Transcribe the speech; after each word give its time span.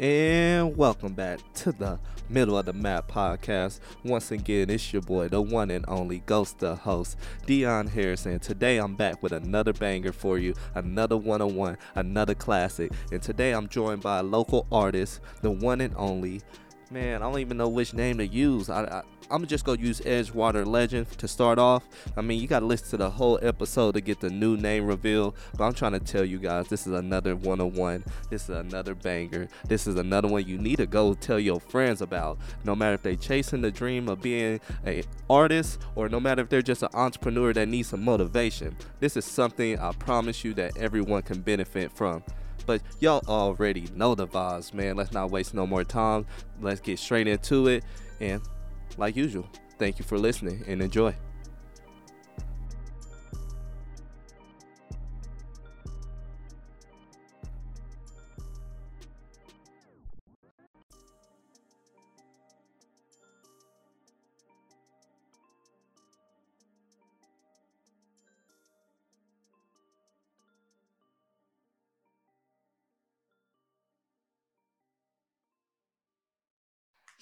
And 0.00 0.78
welcome 0.78 1.12
back 1.12 1.40
to 1.56 1.72
the 1.72 1.98
Middle 2.30 2.56
of 2.56 2.64
the 2.64 2.72
Map 2.72 3.06
podcast. 3.06 3.80
Once 4.02 4.30
again, 4.30 4.70
it's 4.70 4.94
your 4.94 5.02
boy, 5.02 5.28
the 5.28 5.42
one 5.42 5.70
and 5.70 5.84
only 5.88 6.20
Ghost 6.20 6.60
the 6.60 6.74
host, 6.74 7.18
Dion 7.44 7.86
Harrison. 7.86 8.38
Today 8.38 8.78
I'm 8.78 8.96
back 8.96 9.22
with 9.22 9.32
another 9.32 9.74
banger 9.74 10.12
for 10.12 10.38
you, 10.38 10.54
another 10.74 11.18
one 11.18 11.42
on 11.42 11.54
one, 11.54 11.76
another 11.96 12.34
classic. 12.34 12.92
And 13.12 13.20
today 13.20 13.52
I'm 13.52 13.68
joined 13.68 14.00
by 14.00 14.20
a 14.20 14.22
local 14.22 14.66
artist, 14.72 15.20
the 15.42 15.50
one 15.50 15.82
and 15.82 15.92
only 15.98 16.40
man, 16.90 17.22
I 17.22 17.30
don't 17.30 17.38
even 17.38 17.56
know 17.56 17.68
which 17.68 17.94
name 17.94 18.18
to 18.18 18.26
use. 18.26 18.68
I, 18.68 18.84
I 18.84 19.02
I'm 19.32 19.46
just 19.46 19.64
gonna 19.64 19.80
use 19.80 20.00
Edgewater 20.00 20.66
Legend 20.66 21.08
to 21.18 21.28
start 21.28 21.60
off. 21.60 21.84
I 22.16 22.20
mean, 22.20 22.40
you 22.40 22.48
gotta 22.48 22.66
listen 22.66 22.90
to 22.90 22.96
the 22.96 23.10
whole 23.10 23.38
episode 23.42 23.92
to 23.92 24.00
get 24.00 24.18
the 24.18 24.28
new 24.28 24.56
name 24.56 24.86
reveal. 24.86 25.36
But 25.56 25.66
I'm 25.66 25.72
trying 25.72 25.92
to 25.92 26.00
tell 26.00 26.24
you 26.24 26.38
guys, 26.38 26.66
this 26.66 26.84
is 26.84 26.94
another 26.94 27.36
101. 27.36 28.04
This 28.28 28.48
is 28.48 28.56
another 28.56 28.96
banger. 28.96 29.46
This 29.68 29.86
is 29.86 29.94
another 29.94 30.26
one 30.26 30.44
you 30.48 30.58
need 30.58 30.78
to 30.78 30.86
go 30.86 31.14
tell 31.14 31.38
your 31.38 31.60
friends 31.60 32.02
about. 32.02 32.38
No 32.64 32.74
matter 32.74 32.94
if 32.94 33.02
they're 33.02 33.14
chasing 33.14 33.60
the 33.60 33.70
dream 33.70 34.08
of 34.08 34.20
being 34.20 34.60
a 34.84 35.04
artist 35.28 35.78
or 35.94 36.08
no 36.08 36.18
matter 36.18 36.42
if 36.42 36.48
they're 36.48 36.60
just 36.60 36.82
an 36.82 36.90
entrepreneur 36.92 37.52
that 37.52 37.68
needs 37.68 37.88
some 37.90 38.04
motivation. 38.04 38.76
This 38.98 39.16
is 39.16 39.24
something 39.24 39.78
I 39.78 39.92
promise 39.92 40.42
you 40.44 40.54
that 40.54 40.76
everyone 40.76 41.22
can 41.22 41.40
benefit 41.40 41.92
from. 41.92 42.24
But 42.70 42.82
y'all 43.00 43.24
already 43.26 43.88
know 43.96 44.14
the 44.14 44.28
vibes, 44.28 44.72
man. 44.72 44.94
Let's 44.94 45.10
not 45.10 45.32
waste 45.32 45.54
no 45.54 45.66
more 45.66 45.82
time. 45.82 46.24
Let's 46.60 46.80
get 46.80 47.00
straight 47.00 47.26
into 47.26 47.66
it. 47.66 47.82
And 48.20 48.40
like 48.96 49.16
usual, 49.16 49.48
thank 49.76 49.98
you 49.98 50.04
for 50.04 50.16
listening 50.16 50.62
and 50.68 50.80
enjoy. 50.80 51.12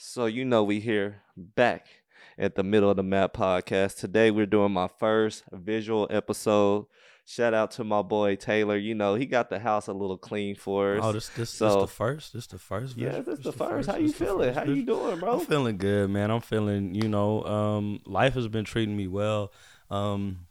So 0.00 0.26
you 0.26 0.44
know 0.44 0.62
we 0.62 0.78
here 0.78 1.22
back 1.36 1.88
at 2.38 2.54
the 2.54 2.62
middle 2.62 2.88
of 2.88 2.96
the 2.96 3.02
map 3.02 3.32
podcast. 3.32 3.96
Today 3.98 4.30
we're 4.30 4.46
doing 4.46 4.70
my 4.70 4.86
first 4.86 5.42
visual 5.50 6.06
episode. 6.08 6.86
Shout 7.26 7.52
out 7.52 7.72
to 7.72 7.82
my 7.84 8.02
boy 8.02 8.36
Taylor. 8.36 8.76
You 8.76 8.94
know 8.94 9.16
he 9.16 9.26
got 9.26 9.50
the 9.50 9.58
house 9.58 9.88
a 9.88 9.92
little 9.92 10.16
clean 10.16 10.54
for 10.54 10.94
us. 10.98 11.00
Oh, 11.02 11.10
this 11.10 11.28
this, 11.30 11.50
So- 11.50 11.66
this 11.66 11.74
the 11.82 11.86
first. 11.88 12.32
This 12.32 12.44
is 12.44 12.48
the 12.50 12.58
first. 12.58 12.96
yeah, 12.96 13.06
visual? 13.08 13.24
this 13.24 13.38
is 13.38 13.44
the 13.44 13.50
the 13.50 13.58
first. 13.58 13.90
How 13.90 13.96
you 13.96 14.06
This 14.06 14.18
the 14.18 14.24
feeling? 14.24 14.54
first 14.54 14.66
How 14.68 14.72
you 14.72 14.84
doing, 14.86 15.18
bro? 15.18 15.40
I'm 15.40 15.46
feeling 15.46 15.76
good, 15.78 16.10
man. 16.10 16.30
I'm 16.30 16.42
feeling. 16.42 16.94
You 16.94 17.08
know, 17.08 17.42
um, 17.42 18.00
life 18.06 18.34
has 18.34 18.46
been 18.46 18.64
treating 18.64 18.96
me 18.96 19.08
well. 19.08 19.52
Um, 19.90 20.46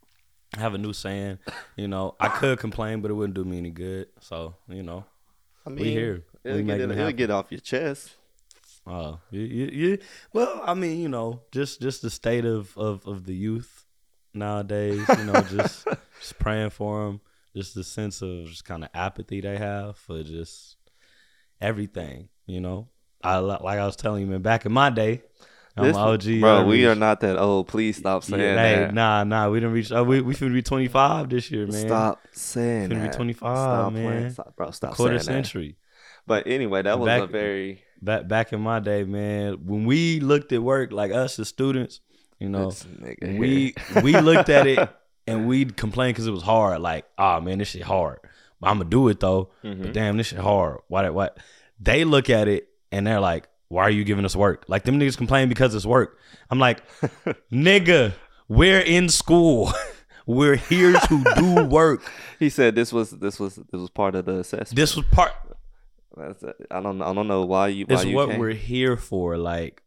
I 0.58 0.59
have 0.59 0.73
a 0.73 0.78
new 0.78 0.92
saying. 0.92 1.40
You 1.78 1.88
know, 1.88 2.16
I 2.20 2.28
could 2.28 2.59
complain, 2.59 3.00
but 3.00 3.12
it 3.12 3.14
wouldn't 3.14 3.36
do 3.36 3.45
me 3.45 3.58
any 3.59 3.70
good. 3.72 4.08
So, 4.20 4.56
you 4.68 4.84
know, 4.84 5.06
I 5.66 5.70
we 5.70 5.86
here. 5.92 6.25
It'll, 6.44 6.58
We 6.58 6.64
get, 6.64 6.81
it, 6.81 6.92
it 6.92 6.98
it'll 6.98 7.12
get 7.14 7.30
off 7.31 7.45
your 7.50 7.62
chest. 7.62 8.12
Uh, 8.88 9.17
you, 9.31 9.41
you, 9.41 9.97
well, 10.33 10.61
I 10.63 10.73
mean, 10.73 10.99
you 10.99 11.09
know, 11.09 11.41
just 11.52 11.81
just 11.81 12.02
the 12.02 12.09
state 12.09 12.45
of 12.45 12.77
of, 12.77 13.05
of 13.05 13.25
the 13.25 13.33
youth 13.35 13.85
nowadays. 14.33 15.05
You 15.17 15.25
know, 15.25 15.41
just 15.41 15.85
just 16.19 16.39
praying 16.39 16.69
for 16.71 17.05
them. 17.05 17.21
Just 17.55 17.75
the 17.75 17.83
sense 17.83 18.21
of 18.21 18.45
just 18.47 18.66
kind 18.66 18.83
of 18.83 18.89
apathy 18.94 19.41
they 19.41 19.57
have 19.57 19.97
for 19.97 20.23
just 20.23 20.77
everything. 21.59 22.29
You 22.45 22.61
know, 22.61 22.88
I 23.23 23.38
like 23.38 23.61
I 23.79 23.85
was 23.85 23.95
telling 23.95 24.21
you, 24.21 24.27
man. 24.27 24.41
Back 24.41 24.66
in 24.66 24.71
my 24.71 24.89
day, 24.89 25.23
I'm 25.75 25.85
This- 25.85 25.95
OG. 25.97 26.39
bro. 26.39 26.66
We 26.66 26.85
are 26.85 26.95
not 26.95 27.19
that 27.22 27.38
old. 27.38 27.67
Please 27.67 27.97
stop 27.97 28.23
saying 28.23 28.41
yeah, 28.41 28.55
hey, 28.61 28.75
that. 28.81 28.94
nah, 28.94 29.23
nah. 29.23 29.49
We 29.49 29.59
didn't 29.59 29.73
reach. 29.73 29.91
Oh, 29.91 30.03
we 30.03 30.22
we 30.22 30.33
finna 30.33 30.53
be 30.53 30.62
25 30.62 31.29
this 31.29 31.51
year, 31.51 31.67
man. 31.67 31.88
Stop 31.88 32.22
saying 32.31 32.89
Finna 32.89 33.09
be 33.12 33.16
25, 33.16 33.39
Stop 33.39 33.94
man. 33.94 34.03
Playing. 34.06 34.29
Stop, 34.31 34.56
bro. 34.56 34.72
Stop 34.72 34.94
Quarter 34.94 35.19
saying 35.19 35.38
that. 35.41 35.45
century. 35.47 35.78
But 36.25 36.47
anyway, 36.47 36.81
that 36.83 37.00
was 37.00 37.07
a 37.23 37.28
very 37.28 37.83
Back 38.02 38.28
back 38.28 38.53
in 38.53 38.62
my 38.62 38.80
day, 38.80 39.03
man. 39.03 39.66
When 39.66 39.85
we 39.85 40.19
looked 40.19 40.52
at 40.52 40.62
work, 40.62 40.91
like 40.91 41.12
us 41.12 41.40
as 41.40 41.47
students, 41.47 42.00
you 42.40 42.50
know, 42.50 42.72
we 43.22 43.74
we 44.03 44.19
looked 44.19 44.50
at 44.50 44.68
it 44.68 44.90
and 45.28 45.47
we'd 45.47 45.75
complain 45.75 46.12
because 46.12 46.28
it 46.28 46.31
was 46.31 46.44
hard. 46.44 46.80
Like, 46.81 47.06
oh 47.18 47.41
man, 47.41 47.57
this 47.57 47.69
shit 47.69 47.81
hard. 47.84 48.19
But 48.59 48.69
I'm 48.69 48.78
gonna 48.78 48.90
do 48.90 49.07
it 49.07 49.19
though. 49.19 49.50
Mhm. 49.63 49.81
But 49.81 49.94
damn, 49.94 50.18
this 50.18 50.28
shit 50.28 50.40
hard. 50.40 50.80
Why? 50.88 51.09
Why? 51.09 51.30
They 51.80 52.03
look 52.06 52.30
at 52.30 52.47
it 52.47 52.69
and 52.91 53.06
they're 53.06 53.19
like, 53.19 53.47
why 53.69 53.84
are 53.84 53.90
you 53.90 54.03
giving 54.03 54.25
us 54.25 54.36
work? 54.36 54.66
Like 54.68 54.84
them 54.84 55.00
niggas 55.00 55.18
complain 55.18 55.50
because 55.50 55.74
it's 55.75 55.86
work. 55.86 56.18
I'm 56.50 56.59
like, 56.59 56.81
nigga, 57.52 58.13
we're 58.47 58.80
in 58.80 59.09
school. 59.09 59.72
we're 60.25 60.56
here 60.56 60.94
to 60.94 61.24
do 61.36 61.63
work. 61.66 62.02
He 62.40 62.50
said 62.50 62.75
this 62.75 62.91
was 62.94 63.12
this 63.12 63.40
was 63.40 63.56
this 63.56 63.80
was 63.81 63.90
part 63.90 64.16
of 64.16 64.25
the 64.25 64.40
assessment. 64.40 64.75
This 64.75 64.96
was 64.96 65.06
part. 65.07 65.31
That's, 66.17 66.44
I 66.72 66.81
don't 66.81 67.01
I 67.01 67.13
don't 67.13 67.28
know 67.28 67.45
why 67.45 67.67
you 67.69 67.85
why 67.85 67.95
It's 67.95 68.05
you 68.05 68.16
what 68.16 68.38
we're 68.38 68.51
here 68.53 68.97
for. 68.97 69.38
Like 69.38 69.81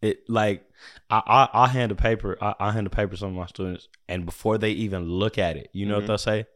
it. 0.00 0.28
Like 0.28 0.64
I 1.10 1.22
I, 1.26 1.64
I 1.64 1.68
hand 1.68 1.92
a 1.92 1.94
paper. 1.94 2.36
I, 2.40 2.54
I 2.60 2.72
hand 2.72 2.86
a 2.86 2.90
paper 2.90 3.12
to 3.12 3.16
some 3.16 3.30
of 3.30 3.34
my 3.34 3.46
students, 3.46 3.88
and 4.08 4.24
before 4.24 4.58
they 4.58 4.70
even 4.70 5.04
look 5.04 5.38
at 5.38 5.56
it, 5.56 5.68
you 5.72 5.86
know 5.86 5.94
Mhm. 5.94 6.00
what 6.02 6.06
they'll 6.06 6.18
say? 6.18 6.46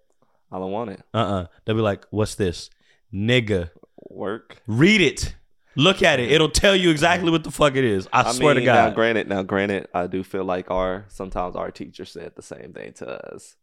I 0.53 0.59
don't 0.59 0.70
want 0.72 0.91
it. 0.91 1.03
Uh 1.12 1.19
uh 1.19 1.47
They'll 1.65 1.75
be 1.76 1.82
like, 1.82 2.06
"What's 2.10 2.36
this, 2.36 2.70
nigga? 3.12 3.70
Work. 4.09 4.62
Read 4.66 5.00
it. 5.00 5.34
Look 5.78 6.03
at 6.03 6.20
it. 6.20 6.31
It'll 6.32 6.48
tell 6.48 6.75
you 6.75 6.88
exactly 6.91 7.31
what 7.31 7.44
the 7.44 7.50
fuck 7.50 7.76
it 7.76 7.84
is. 7.84 8.09
I, 8.12 8.32
swear 8.32 8.54
mean, 8.54 8.65
to 8.65 8.72
Now, 8.72 8.86
God." 8.86 8.94
granted, 8.94 9.28
now 9.28 9.42
granted, 9.42 9.88
I 9.92 10.06
do 10.06 10.22
feel 10.25 10.44
like 10.44 10.70
our 10.70 11.04
sometimes 11.09 11.54
our 11.56 11.70
teacher 11.70 12.04
said 12.06 12.32
the 12.36 12.42
same 12.42 12.72
thing 12.72 12.92
to 12.94 13.34
us. 13.34 13.56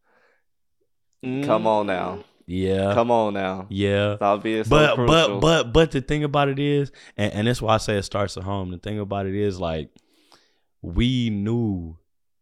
Come 1.24 1.66
on 1.68 1.88
now. 1.88 2.24
Yeah. 2.46 2.94
Come 2.94 3.12
on 3.12 3.34
now. 3.34 3.68
Yeah. 3.70 4.18
Being 4.42 4.64
so 4.64 4.70
but 4.70 4.96
but 4.98 5.40
but 5.40 5.74
but 5.74 5.92
the 5.92 6.02
thing 6.02 6.24
about 6.24 6.50
it 6.50 6.60
is, 6.60 6.92
and, 7.18 7.34
and 7.34 7.48
that's 7.48 7.62
why 7.62 7.76
I 7.76 7.78
say 7.78 7.98
it 7.98 8.04
starts 8.04 8.38
at 8.38 8.44
home. 8.44 8.72
The 8.72 8.78
thing 8.78 9.00
about 9.00 9.26
it 9.26 9.36
is 9.36 9.60
like 9.60 9.90
we 10.82 11.30
knew 11.30 11.98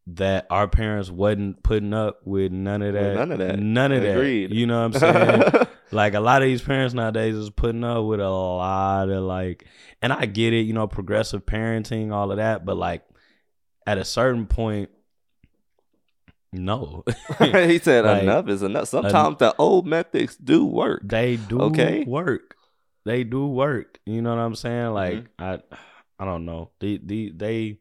that 0.08 0.48
our 0.50 0.68
parents 0.68 1.12
wasn't 1.12 1.62
putting 1.64 1.94
up 1.94 2.22
with 2.26 2.52
none 2.52 2.82
of 2.82 2.94
With 2.94 3.04
that. 3.04 3.16
none 3.16 3.32
of 3.32 3.38
that. 3.40 3.60
None 3.60 3.92
of 3.92 4.04
Agreed. 4.04 4.50
that. 4.50 4.56
You 4.56 4.66
know 4.66 4.88
what 4.88 5.04
I'm 5.04 5.54
saying? 5.54 5.68
like 5.92 6.16
a 6.16 6.20
lot 6.20 6.42
of 6.42 6.48
these 6.48 6.62
parents 6.62 6.94
nowadays 6.94 7.36
is 7.36 7.50
putting 7.52 7.84
up 7.84 8.04
with 8.06 8.20
a 8.20 8.30
lot 8.30 9.10
of 9.10 9.24
like 9.24 9.68
and 10.02 10.12
I 10.12 10.26
get 10.26 10.54
it, 10.54 10.62
you 10.66 10.74
know, 10.74 10.88
progressive 10.88 11.46
parenting, 11.46 12.12
all 12.12 12.32
of 12.32 12.38
that, 12.38 12.66
but 12.66 12.78
like 12.78 13.04
at 13.86 14.00
a 14.00 14.06
certain 14.06 14.48
point, 14.48 14.90
no. 16.54 17.04
he 17.40 17.80
said 17.80 18.06
Like, 18.06 18.24
enough 18.24 18.48
is 18.50 18.62
enough. 18.64 18.88
Sometimes 18.90 19.38
the 19.38 19.56
old 19.58 19.86
methods 19.88 20.36
do 20.36 20.66
work. 20.66 21.02
they 21.04 21.38
do 21.38 21.60
Okay. 21.62 22.04
work. 22.06 22.56
They 23.06 23.24
do 23.24 23.48
work. 23.48 24.00
You 24.06 24.22
know 24.22 24.30
what 24.36 24.42
I'm 24.42 24.56
saying? 24.56 24.94
Like 24.94 25.14
Mm-hmm. 25.40 25.44
I 25.44 25.60
I 26.20 26.26
don't 26.26 26.46
know. 26.46 26.70
The 26.80 27.00
the 27.04 27.32
they 27.36 27.80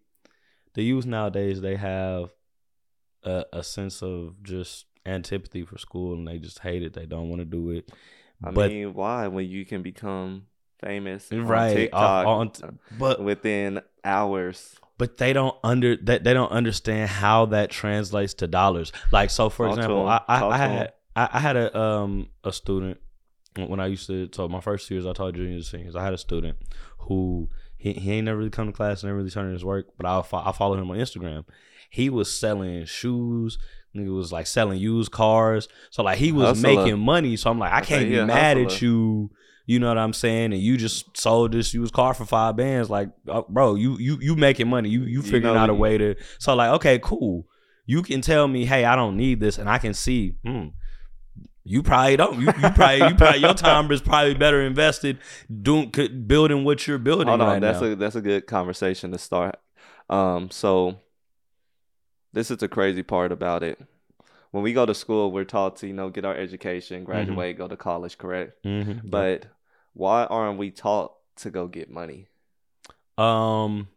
the 0.75 0.82
youth 0.82 1.04
nowadays 1.06 1.60
they 1.60 1.76
have 1.76 2.30
a, 3.25 3.44
a 3.53 3.62
sense 3.62 4.03
of 4.03 4.42
just 4.42 4.86
antipathy 5.04 5.64
for 5.64 5.76
school 5.78 6.14
and 6.14 6.26
they 6.26 6.38
just 6.38 6.60
hate 6.60 6.82
it. 6.82 6.94
They 6.94 7.06
don't 7.06 7.28
want 7.28 7.41
to 7.41 7.44
do 7.44 7.70
it. 7.70 7.91
I 8.42 8.50
but 8.53 8.70
mean, 8.70 8.94
why 8.94 9.26
when 9.28 9.47
you 9.47 9.66
can 9.66 9.82
become 9.82 10.47
famous 10.82 11.30
on 11.30 11.47
right 11.47 11.75
TikTok 11.76 12.26
off- 12.26 12.62
on- 12.62 12.78
but 12.98 13.22
within 13.22 13.82
hours? 14.04 14.76
But 15.00 15.16
they 15.16 15.32
don't 15.32 15.56
under 15.64 15.96
they, 15.96 16.18
they 16.18 16.34
don't 16.34 16.52
understand 16.52 17.08
how 17.08 17.46
that 17.46 17.70
translates 17.70 18.34
to 18.34 18.46
dollars. 18.46 18.92
Like 19.10 19.30
so, 19.30 19.48
for 19.48 19.66
Talk 19.66 19.78
example. 19.78 20.06
I, 20.06 20.20
I, 20.28 20.46
I 20.46 20.56
had 20.58 20.92
I, 21.16 21.28
I 21.32 21.40
had 21.40 21.56
a 21.56 21.80
um 21.80 22.28
a 22.44 22.52
student 22.52 22.98
when 23.56 23.80
I 23.80 23.86
used 23.86 24.06
to 24.08 24.28
so 24.30 24.46
my 24.46 24.60
first 24.60 24.90
years 24.90 25.06
I 25.06 25.14
taught 25.14 25.36
juniors 25.36 25.72
and 25.72 25.80
seniors. 25.80 25.96
I 25.96 26.04
had 26.04 26.12
a 26.12 26.18
student 26.18 26.58
who 26.98 27.48
he, 27.78 27.94
he 27.94 28.12
ain't 28.12 28.26
never 28.26 28.36
really 28.36 28.50
come 28.50 28.66
to 28.66 28.74
class, 28.74 29.02
never 29.02 29.16
really 29.16 29.30
turned 29.30 29.47
in 29.47 29.54
his 29.54 29.64
work, 29.64 29.86
but 29.97 30.04
I 30.04 30.18
I 30.34 30.52
follow 30.52 30.76
him 30.76 30.91
on 30.91 30.98
Instagram. 30.98 31.46
He 31.88 32.10
was 32.10 32.38
selling 32.38 32.84
shoes. 32.84 33.56
Nigga 33.96 34.14
was 34.14 34.32
like 34.32 34.46
selling 34.46 34.78
used 34.78 35.12
cars. 35.12 35.66
So 35.88 36.03
like 36.03 36.18
he 36.18 36.30
was 36.30 36.60
Hustler. 36.60 36.74
making 36.74 36.98
money. 36.98 37.36
So 37.36 37.50
I'm 37.50 37.58
like, 37.58 37.72
I 37.72 37.80
can't 37.80 38.04
he 38.04 38.16
be 38.16 38.22
mad 38.22 38.58
at 38.58 38.82
you. 38.82 39.30
You 39.70 39.78
know 39.78 39.86
what 39.88 39.98
I'm 39.98 40.12
saying? 40.12 40.52
And 40.52 40.60
you 40.60 40.76
just 40.76 41.16
sold 41.16 41.52
this 41.52 41.72
used 41.72 41.94
car 41.94 42.12
for 42.12 42.24
five 42.24 42.56
bands. 42.56 42.90
Like, 42.90 43.08
uh, 43.28 43.42
bro, 43.48 43.76
you 43.76 43.96
you 43.98 44.18
you 44.20 44.34
making 44.34 44.68
money. 44.68 44.88
You 44.88 45.02
you 45.04 45.22
figuring 45.22 45.54
know 45.54 45.60
out 45.60 45.70
a 45.70 45.74
way 45.74 45.96
to. 45.96 46.16
So 46.38 46.54
like, 46.56 46.70
okay, 46.78 46.98
cool. 46.98 47.46
You 47.86 48.02
can 48.02 48.20
tell 48.20 48.48
me, 48.48 48.64
hey, 48.64 48.84
I 48.84 48.96
don't 48.96 49.16
need 49.16 49.38
this, 49.38 49.58
and 49.58 49.68
I 49.68 49.78
can 49.78 49.94
see. 49.94 50.34
Hmm, 50.44 50.68
you 51.62 51.82
probably 51.84 52.16
don't. 52.16 52.40
You, 52.40 52.46
you 52.46 52.70
probably 52.78 53.08
you 53.08 53.14
probably 53.14 53.40
your 53.46 53.54
time 53.54 53.90
is 53.92 54.00
probably 54.00 54.34
better 54.34 54.60
invested 54.62 55.18
doing 55.62 55.92
could- 55.92 56.26
building 56.26 56.64
what 56.64 56.88
you're 56.88 56.98
building 56.98 57.28
Hold 57.28 57.40
on, 57.40 57.46
right 57.48 57.60
that's 57.60 57.80
now. 57.80 57.88
a 57.92 57.94
that's 57.94 58.16
a 58.16 58.20
good 58.20 58.48
conversation 58.48 59.12
to 59.12 59.18
start. 59.18 59.54
Um, 60.08 60.50
so 60.50 60.96
this 62.32 62.50
is 62.50 62.58
the 62.58 62.68
crazy 62.68 63.04
part 63.04 63.30
about 63.30 63.62
it. 63.62 63.78
When 64.50 64.64
we 64.64 64.72
go 64.72 64.84
to 64.84 64.94
school, 64.94 65.30
we're 65.30 65.44
taught 65.44 65.76
to 65.76 65.86
you 65.86 65.92
know 65.92 66.10
get 66.10 66.24
our 66.24 66.34
education, 66.34 67.04
graduate, 67.04 67.56
go 67.56 67.68
to 67.68 67.76
college, 67.76 68.18
correct? 68.18 68.64
Mhm. 68.64 69.02
But 69.08 69.46
why 69.92 70.25
aren't 70.25 70.59
we 70.59 70.71
taught 70.71 71.15
to 71.37 71.51
go 71.51 71.66
get 71.66 71.91
money? 71.91 72.28
Um, 73.19 73.89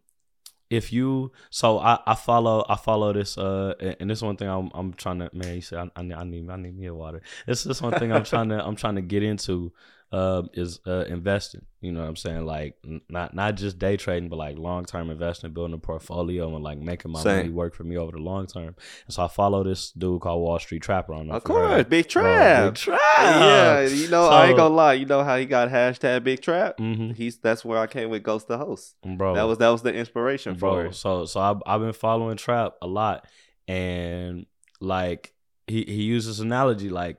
if 0.70 0.92
you 0.92 1.32
so 1.50 1.78
I, 1.78 2.00
I 2.06 2.16
follow 2.16 2.66
I 2.68 2.76
follow 2.76 3.14
this 3.14 3.38
uh 3.38 3.74
and 4.00 4.10
this 4.10 4.22
one 4.22 4.36
thing 4.38 4.50
I'm 4.50 4.72
I'm 4.74 4.94
trying 4.94 5.20
to 5.20 5.30
man 5.34 5.56
you 5.56 5.62
said 5.62 5.90
I, 5.96 6.00
I 6.00 6.04
need 6.04 6.16
I 6.16 6.24
need 6.24 6.50
I 6.50 6.56
need 6.56 6.78
me 6.78 6.88
a 6.88 6.94
water. 6.94 7.22
This 7.46 7.66
is 7.66 7.82
one 7.82 7.94
thing 7.94 8.12
I'm 8.12 8.24
trying 8.34 8.50
to 8.50 8.66
I'm 8.66 8.76
trying 8.76 8.96
to 8.96 9.02
get 9.02 9.24
into 9.24 9.72
uh, 10.14 10.44
is 10.54 10.80
uh, 10.86 11.06
investing. 11.10 11.66
You 11.82 11.92
know 11.92 12.02
what 12.02 12.08
I'm 12.08 12.16
saying? 12.16 12.46
Like 12.46 12.76
n- 12.86 13.02
not 13.10 13.34
not 13.34 13.56
just 13.56 13.80
day 13.80 13.98
trading, 13.98 14.30
but 14.30 14.38
like 14.38 14.58
long 14.60 14.86
term 14.86 15.10
investing, 15.10 15.52
building 15.54 15.74
a 15.74 15.80
portfolio, 15.80 16.54
and 16.54 16.64
like 16.64 16.78
making 16.78 17.12
my 17.12 17.20
Same. 17.22 17.38
money 17.38 17.50
work 17.50 17.74
for 17.74 17.84
me 17.84 17.98
over 17.98 18.12
the 18.12 18.20
long 18.20 18.46
term. 18.46 18.76
And 19.08 19.10
so 19.16 19.24
I 19.24 19.28
follow 19.28 19.64
this 19.64 19.92
dude 19.92 20.22
called 20.22 20.42
Wall 20.44 20.60
Street 20.60 20.84
Trapper 20.84 21.14
on. 21.16 21.28
The. 21.28 21.34
Of 21.34 21.44
course, 21.44 21.84
Big 21.86 22.12
Bro, 22.14 22.22
Trap. 22.24 22.66
Big 22.66 22.76
Trap. 22.76 23.00
Yeah, 23.18 23.82
you 23.88 24.08
know, 24.10 24.30
I 24.30 24.48
ain't 24.48 24.58
gonna 24.58 24.74
lie. 24.74 24.94
You 24.94 25.08
know 25.08 25.24
how 25.24 25.36
he 25.38 25.46
got 25.46 25.70
hashtag 25.70 26.24
Big 26.24 26.42
Trap? 26.42 26.78
Mhm. 26.78 27.16
He's 27.16 27.40
that's 27.40 27.66
where 27.66 27.80
I 27.80 27.88
came 27.88 28.10
with 28.12 28.22
Ghost 28.24 28.48
the 28.48 28.60
Host. 28.60 28.96
bro. 29.04 29.34
That 29.34 29.44
was 29.44 29.58
that 29.58 29.70
was 29.70 29.82
the 29.82 29.94
inspiration 29.94 30.54
for 30.54 30.60
bro. 30.60 30.80
it. 30.90 30.96
So 30.96 31.26
so 31.26 31.40
I've 31.42 31.62
I've 31.66 31.82
been 31.82 31.92
following 31.94 32.38
Trap 32.38 32.76
a 32.84 32.88
lot, 32.88 33.26
and 33.68 34.46
like 34.80 35.34
he 35.68 35.84
he 35.88 36.04
uses 36.04 36.40
analogy 36.40 36.90
like 36.90 37.18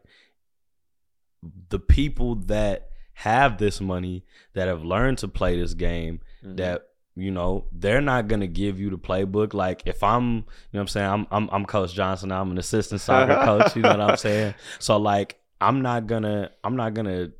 the 1.68 1.78
people 1.78 2.34
that 2.36 2.90
have 3.14 3.58
this 3.58 3.80
money 3.80 4.24
that 4.54 4.66
have 4.68 4.84
learned 4.84 5.18
to 5.18 5.28
play 5.28 5.58
this 5.60 5.74
game 5.74 6.20
Mhm. 6.44 6.56
that 6.56 6.88
you 7.16 7.30
know 7.30 7.66
they're 7.70 8.00
not 8.00 8.26
gonna 8.26 8.46
give 8.48 8.80
you 8.80 8.90
the 8.90 8.98
playbook. 8.98 9.54
Like 9.54 9.82
if 9.86 10.02
i'm 10.02 10.24
you 10.24 10.30
know 10.38 10.44
what 10.72 10.80
i'm 10.80 10.88
saying? 10.88 11.10
I'm 11.10 11.26
i'm, 11.30 11.48
I'm 11.52 11.64
coach 11.66 11.94
johnson. 11.94 12.32
I'm 12.32 12.50
an 12.50 12.58
assistant 12.58 13.00
soccer 13.00 13.36
coach. 13.44 13.76
You 13.76 13.82
know 13.82 13.90
what 13.90 14.00
i'm 14.00 14.16
saying? 14.28 14.54
So 14.80 14.96
like 14.96 15.38
i'm 15.60 15.80
not 15.82 16.06
gonna 16.08 16.50
i'm 16.64 16.74
not 16.76 16.94
gonna 16.94 17.30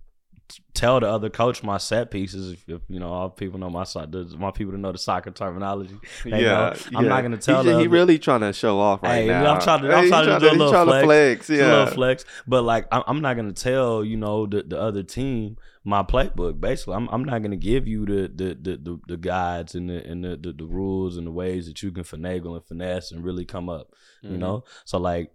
tell 0.75 1.01
the 1.01 1.07
other 1.07 1.31
coach 1.31 1.63
my 1.63 1.79
set 1.79 2.11
pieces 2.11 2.53
if, 2.53 2.69
if 2.69 2.83
you 2.89 3.01
know 3.01 3.09
all 3.09 3.31
people 3.31 3.59
know 3.59 3.71
my 3.71 3.85
the- 3.85 4.35
my 4.39 4.51
people 4.51 4.73
to 4.73 4.79
know 4.79 4.93
the 4.93 4.99
soccer 4.99 5.31
terminology 5.31 5.97
They 6.25 6.43
know. 6.43 6.75
I'm 6.95 7.09
not 7.09 7.23
gonna 7.23 7.39
tell 7.39 7.63
He, 7.65 7.73
he 7.83 7.87
really 7.89 8.19
trying 8.19 8.41
to 8.41 8.53
show 8.53 8.79
off 8.79 9.03
right 9.03 9.23
Hey, 9.23 9.27
now. 9.29 9.55
I'm 9.55 9.61
trying 9.61 9.83
to- 9.83 9.89
I'm 9.89 9.99
Hey, 9.99 10.05
he 10.05 10.09
trying 10.11 10.27
to 10.27 10.39
do 10.41 10.51
a 10.51 10.53
little 10.53 10.71
trying 10.71 10.87
to 10.87 10.93
flex. 11.03 11.47
flex. 11.47 11.51
Yeah. 11.51 11.65
a 11.67 11.71
little 11.71 11.87
flex, 11.95 12.25
but 12.47 12.63
like 12.63 12.87
I'm, 12.93 13.03
I'm 13.07 13.21
not 13.23 13.37
gonna 13.37 13.53
tell 13.53 14.05
you 14.05 14.17
know 14.17 14.47
the, 14.47 14.63
the 14.63 14.79
other 14.81 15.03
team 15.03 15.57
my 15.87 16.03
playbook. 16.03 16.61
Basically, 16.61 16.95
I'm 16.95 17.09
I'm 17.09 17.25
not 17.25 17.43
gonna 17.43 17.57
give 17.57 17.87
you 17.89 18.05
the 18.07 18.31
the 18.35 18.55
the, 18.55 18.77
the, 18.77 19.01
the 19.09 19.17
guides 19.17 19.75
and 19.75 19.89
the 19.89 20.05
and 20.07 20.25
the, 20.25 20.37
the 20.37 20.53
the 20.53 20.67
rules 20.67 21.17
and 21.17 21.27
the 21.27 21.31
ways 21.31 21.67
that 21.67 21.83
you 21.83 21.91
can 21.91 22.05
finagle 22.05 22.55
and 22.57 22.65
finesse 22.67 23.13
and 23.13 23.25
really 23.25 23.45
come 23.45 23.69
up. 23.69 23.93
You 24.23 24.31
Mhm. 24.31 24.39
know, 24.39 24.65
so 24.85 24.99
like, 24.99 25.31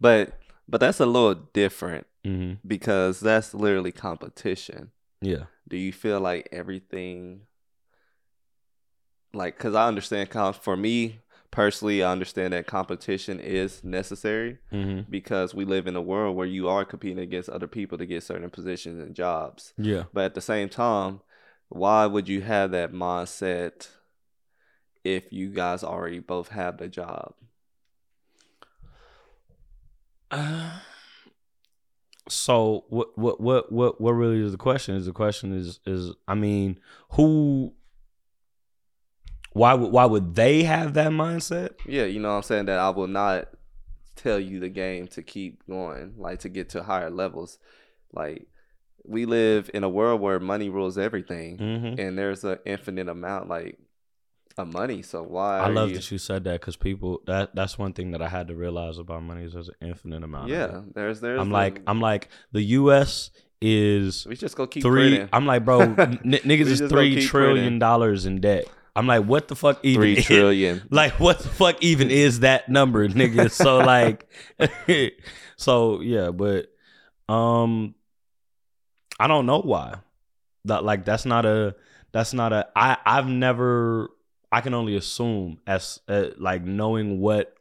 But 0.00 0.38
but 0.68 0.80
that's 0.80 1.00
a 1.00 1.06
little 1.06 1.34
different 1.52 2.06
mhm, 2.26 2.58
because 2.66 3.20
that's 3.20 3.54
literally 3.54 3.92
competition. 3.92 4.90
yeah, 5.20 5.44
Do 5.68 5.76
you 5.76 5.92
feel 5.92 6.20
like 6.20 6.48
everything 6.52 7.42
like 9.34 9.58
cuz 9.58 9.74
I 9.74 9.86
understand 9.88 10.30
com- 10.30 10.54
for 10.54 10.76
me 10.76 11.20
personally 11.50 12.02
I 12.02 12.10
understand 12.12 12.52
that 12.52 12.66
competition 12.66 13.38
is 13.40 13.82
necessary 13.84 14.58
hmm 14.70 15.00
because 15.08 15.54
we 15.54 15.64
live 15.64 15.86
in 15.86 15.94
a 15.96 16.02
world 16.02 16.36
where 16.36 16.46
you 16.46 16.68
are 16.68 16.84
competing 16.84 17.18
against 17.20 17.48
other 17.48 17.68
people 17.68 17.96
to 17.98 18.06
get 18.06 18.22
certain 18.24 18.50
positions 18.50 19.00
and 19.00 19.14
jobs. 19.14 19.72
yeah. 19.78 20.04
But 20.12 20.24
at 20.24 20.34
the 20.34 20.40
same 20.40 20.68
time, 20.68 21.20
why 21.68 22.06
would 22.06 22.28
you 22.28 22.40
have 22.42 22.70
that 22.72 22.92
mindset 22.92 23.88
if 25.04 25.32
you 25.32 25.50
guys 25.50 25.84
already 25.84 26.18
both 26.18 26.48
have 26.48 26.78
the 26.78 26.88
job? 26.88 27.34
Uh, 30.30 30.80
so 32.28 32.84
what 32.88 33.16
what 33.16 33.40
what 33.40 33.70
what 33.72 34.00
what 34.00 34.12
really 34.12 34.40
is 34.42 34.52
the 34.52 34.58
question? 34.58 34.96
Is 34.96 35.06
the 35.06 35.12
question 35.12 35.52
is 35.52 35.80
is 35.86 36.12
I 36.26 36.34
mean 36.34 36.78
who? 37.12 37.72
Why 39.52 39.72
would 39.74 39.90
why 39.90 40.04
would 40.04 40.34
they 40.34 40.64
have 40.64 40.94
that 40.94 41.10
mindset? 41.12 41.70
Yeah, 41.86 42.04
you 42.04 42.20
know 42.20 42.28
what 42.30 42.36
I'm 42.36 42.42
saying? 42.42 42.66
That 42.66 42.78
I 42.78 42.90
will 42.90 43.06
not 43.06 43.48
tell 44.14 44.38
you 44.38 44.60
the 44.60 44.68
game 44.68 45.06
to 45.08 45.22
keep 45.22 45.66
going, 45.66 46.14
like 46.18 46.40
to 46.40 46.48
get 46.48 46.70
to 46.70 46.82
higher 46.82 47.10
levels. 47.10 47.58
Like 48.12 48.46
we 49.04 49.24
live 49.24 49.70
in 49.72 49.84
a 49.84 49.88
world 49.88 50.20
where 50.20 50.40
money 50.40 50.68
rules 50.68 50.98
everything 50.98 51.58
Mm-hmm. 51.58 52.00
and 52.00 52.18
there's 52.18 52.42
an 52.44 52.58
infinite 52.66 53.08
amount 53.08 53.48
like 53.48 53.78
of 54.58 54.72
money. 54.72 55.02
So 55.02 55.22
why 55.22 55.58
I 55.60 55.68
love 55.68 55.90
you, 55.90 55.96
that 55.96 56.10
you 56.10 56.18
said 56.18 56.44
that 56.44 56.60
because 56.60 56.76
people 56.76 57.20
that 57.26 57.54
that's 57.54 57.78
one 57.78 57.92
thing 57.92 58.10
that 58.12 58.22
I 58.22 58.28
had 58.28 58.48
to 58.48 58.54
realize 58.54 58.98
about 58.98 59.22
money 59.22 59.44
is 59.44 59.52
there's 59.52 59.68
an 59.68 59.74
infinite 59.80 60.22
amount. 60.24 60.44
of 60.44 60.50
Yeah, 60.50 60.80
there's 60.94 61.20
there's 61.20 61.40
I'm 61.40 61.48
the- 61.48 61.54
like 61.54 61.82
I'm 61.86 62.00
like 62.00 62.28
the 62.52 62.62
U.S. 62.62 63.30
is 63.60 64.26
we 64.26 64.36
just 64.36 64.56
go 64.56 64.66
keep 64.66 64.82
three. 64.82 65.10
printing. 65.16 65.28
I'm 65.32 65.46
like 65.46 65.64
bro, 65.64 65.80
n- 65.82 65.96
niggas 66.22 66.66
is 66.66 66.78
three 66.80 67.24
trillion 67.26 67.56
printing. 67.64 67.78
dollars 67.78 68.26
in 68.26 68.40
debt. 68.40 68.64
I'm 68.94 69.06
like, 69.06 69.24
what 69.24 69.48
the 69.48 69.54
fuck 69.54 69.84
even? 69.84 70.00
Three 70.00 70.16
is- 70.16 70.24
trillion. 70.26 70.82
Like, 70.90 71.20
what 71.20 71.38
the 71.40 71.48
fuck 71.48 71.82
even 71.82 72.10
is 72.10 72.40
that 72.40 72.70
number, 72.70 73.06
nigga? 73.08 73.50
So 73.50 73.78
like, 73.78 74.26
so 75.56 76.00
yeah, 76.00 76.30
but 76.30 76.68
um, 77.28 77.94
I 79.20 79.26
don't 79.26 79.44
know 79.46 79.60
why. 79.60 79.96
That 80.64 80.82
like 80.84 81.04
that's 81.04 81.24
not 81.26 81.44
a 81.46 81.76
that's 82.12 82.32
not 82.32 82.52
a 82.52 82.68
I 82.74 82.96
I've 83.04 83.28
never 83.28 84.08
I 84.52 84.60
can 84.60 84.74
only 84.74 84.96
assume 84.96 85.58
as 85.66 86.00
uh, 86.08 86.28
like 86.38 86.64
knowing 86.64 87.20
what 87.20 87.56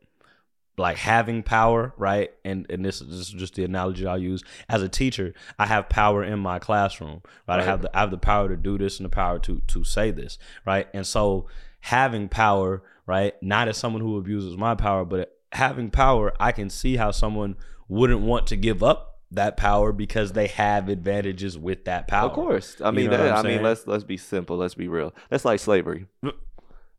like 0.78 0.98
having 0.98 1.42
power 1.42 1.94
right 1.98 2.32
and 2.44 2.66
and 2.70 2.84
this 2.84 3.02
is 3.02 3.30
just 3.30 3.56
the 3.56 3.64
analogy 3.64 4.06
I'll 4.06 4.18
use 4.18 4.44
as 4.68 4.82
a 4.82 4.90
teacher 4.90 5.34
I 5.58 5.68
have 5.68 5.90
power 5.90 6.24
in 6.24 6.40
my 6.40 6.60
classroom 6.60 7.22
right, 7.48 7.60
I 7.60 7.64
have 7.64 7.82
the 7.82 7.96
I 7.96 8.02
have 8.02 8.12
the 8.12 8.18
power 8.18 8.50
to 8.50 8.58
do 8.58 8.78
this 8.78 9.00
and 9.00 9.06
the 9.06 9.10
power 9.10 9.40
to 9.40 9.62
to 9.68 9.84
say 9.84 10.12
this 10.12 10.38
right 10.66 10.88
and 10.94 11.08
so 11.08 11.48
having 11.80 12.28
power 12.28 12.84
right 13.06 13.42
not 13.42 13.68
as 13.68 13.78
someone 13.78 14.02
who 14.02 14.18
abuses 14.18 14.58
my 14.58 14.76
power 14.76 15.06
but 15.06 15.38
having 15.54 15.90
power 15.90 16.34
I 16.40 16.52
can 16.52 16.70
see 16.70 16.98
how 16.98 17.12
someone 17.12 17.56
wouldn't 17.88 18.22
want 18.22 18.48
to 18.48 18.58
give 18.58 18.84
up 18.84 19.20
that 19.32 19.58
power 19.58 19.92
because 19.92 20.34
they 20.34 20.48
have 20.48 20.90
advantages 20.90 21.58
with 21.58 21.86
that 21.86 22.08
power 22.08 22.30
Of 22.30 22.36
course. 22.36 22.78
I 22.84 22.92
mean, 22.92 23.10
know 23.10 23.18
that, 23.18 23.38
I'm 23.38 23.46
mean, 23.46 23.64
let's 23.64 23.86
let's 23.88 24.04
be 24.04 24.18
simple. 24.18 24.58
Let's 24.58 24.76
be 24.76 24.88
real. 24.88 25.14
That's 25.30 25.46
like 25.46 25.60
slavery. 25.60 26.06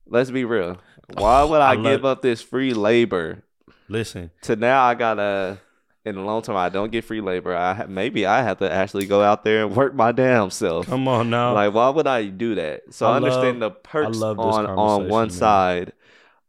Let's 0.09 0.31
be 0.31 0.45
real. 0.45 0.79
Why 1.15 1.43
would 1.45 1.61
I, 1.61 1.73
I 1.73 1.75
love- 1.75 1.85
give 1.85 2.05
up 2.05 2.23
this 2.23 2.43
free 2.43 2.75
labor 2.75 3.43
listen 3.89 4.31
to 4.43 4.57
now? 4.57 4.83
I 4.85 4.95
gotta 4.95 5.59
in 6.05 6.15
the 6.15 6.21
long 6.21 6.43
term. 6.43 6.57
I 6.57 6.69
don't 6.69 6.93
get 6.93 7.05
free 7.05 7.21
labor. 7.21 7.55
I 7.55 7.75
ha- 7.75 7.87
maybe 7.89 8.27
I 8.27 8.43
have 8.43 8.59
to 8.59 8.71
actually 8.71 9.07
go 9.07 9.23
out 9.23 9.43
there 9.45 9.65
and 9.67 9.75
work 9.75 9.95
my 9.95 10.13
damn 10.13 10.51
self. 10.51 10.87
come 10.87 11.09
on 11.09 11.31
now 11.31 11.53
Like, 11.55 11.75
why 11.75 11.89
would 11.89 12.07
I 12.07 12.27
do 12.27 12.55
that? 12.57 12.95
So 12.95 13.07
I 13.07 13.15
I, 13.15 13.17
understand 13.17 13.61
love- 13.61 13.73
the 13.75 13.79
perks 13.81 14.23
on 14.23 14.67
on 14.67 15.09
one 15.09 15.25
man. 15.29 15.31
side 15.31 15.93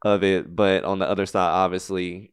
of 0.04 0.24
it, 0.24 0.56
but 0.56 0.84
on 0.84 1.00
the 1.00 1.10
other 1.10 1.26
side, 1.26 1.50
obviously, 1.50 2.32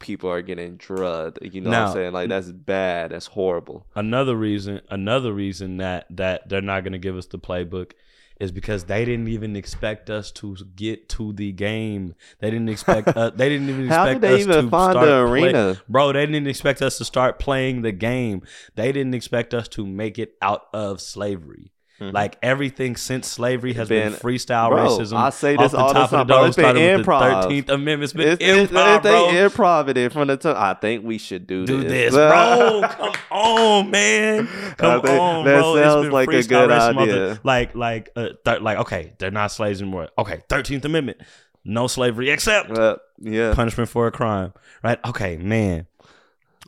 people 0.00 0.28
are 0.30 0.42
getting 0.42 0.76
drugged. 0.76 1.38
You 1.42 1.60
know 1.60 1.70
what 1.70 1.78
I'm 1.78 1.92
saying? 1.92 2.12
Like 2.12 2.28
that's 2.28 2.50
bad. 2.50 3.12
That's 3.12 3.26
horrible. 3.26 3.86
another 3.94 4.34
reason 4.36 4.80
another 4.90 5.32
reason 5.32 5.76
that 5.78 6.06
that 6.10 6.48
they're 6.48 6.60
not 6.60 6.82
going 6.82 6.92
to 6.92 6.98
give 6.98 7.16
us 7.16 7.26
the 7.26 7.38
playbook 7.38 7.92
is 8.40 8.50
because 8.50 8.84
they 8.84 9.04
didn't 9.04 9.28
even 9.28 9.54
expect 9.56 10.10
us 10.10 10.30
to 10.32 10.56
get 10.74 11.08
to 11.10 11.32
the 11.32 11.52
game. 11.52 12.14
They 12.40 12.50
didn't 12.50 12.68
expect 12.68 13.08
uh, 13.08 13.30
they 13.30 13.48
didn't 13.48 13.68
even 13.68 13.86
How 13.88 14.04
expect 14.04 14.20
did 14.22 14.30
they 14.30 14.34
us 14.34 14.40
even 14.40 14.64
to 14.64 14.70
find 14.70 14.92
start 14.92 15.06
the 15.06 15.26
play- 15.26 15.42
arena? 15.42 15.80
Bro, 15.88 16.12
they 16.14 16.26
didn't 16.26 16.46
expect 16.48 16.82
us 16.82 16.98
to 16.98 17.04
start 17.04 17.38
playing 17.38 17.82
the 17.82 17.92
game. 17.92 18.42
They 18.74 18.90
didn't 18.92 19.14
expect 19.14 19.54
us 19.54 19.68
to 19.68 19.86
make 19.86 20.18
it 20.18 20.34
out 20.42 20.62
of 20.72 21.00
slavery. 21.00 21.70
Mhm. 22.00 22.12
Like 22.12 22.36
everything 22.42 22.96
since 22.96 23.28
slavery 23.28 23.72
has 23.74 23.88
been, 23.88 24.10
Been- 24.10 24.18
freestyle 24.20 24.70
Bro, 24.70 24.88
racism. 24.98 25.16
I 25.16 25.30
say 25.30 25.56
this 25.56 25.70
the 25.70 25.78
all 25.78 25.88
the 25.88 25.94
top 25.94 26.10
time, 26.10 26.20
of 26.22 26.26
the 26.26 26.34
bro. 26.34 26.44
It's 26.46 26.56
been 26.56 26.74
improv. 26.76 27.42
Thirteenth 27.42 27.68
Amendment. 27.68 28.02
It's 28.02 28.12
been 28.12 28.28
It's, 28.30 28.42
improv, 28.72 28.96
it's 28.96 29.02
bro. 29.06 29.64
improv 29.64 29.96
it 29.96 30.12
from 30.12 30.26
the 30.26 30.36
time. 30.36 30.56
I 30.58 30.74
think 30.74 31.04
we 31.04 31.18
should 31.18 31.46
do, 31.46 31.64
do 31.64 31.82
this. 31.82 32.12
this, 32.12 32.14
bro. 32.14 32.82
Come 32.90 33.12
on, 33.30 33.90
man. 33.92 34.46
Come 34.76 35.02
think 35.02 35.20
on, 35.20 35.44
that 35.44 35.60
bro. 35.60 35.76
It's 35.76 35.84
sounds 35.86 36.08
like 36.12 36.28
a 36.28 36.42
good 36.42 36.70
idea. 36.72 37.06
the- 37.06 37.40
Like, 37.44 37.74
like, 37.76 38.10
uh, 38.16 38.30
th- 38.44 38.60
like. 38.60 38.78
Okay, 38.78 39.12
they're 39.18 39.30
not 39.30 39.52
slaves 39.52 39.80
anymore. 39.80 40.08
Okay, 40.18 40.42
Thirteenth 40.48 40.84
Amendment, 40.84 41.18
no 41.64 41.86
slavery 41.86 42.28
except 42.30 42.76
Uh, 42.76 42.96
yeah. 43.20 43.54
punishment 43.54 43.88
for 43.88 44.08
a 44.08 44.10
crime. 44.10 44.52
Right? 44.82 44.98
Okay, 45.06 45.36
man. 45.36 45.86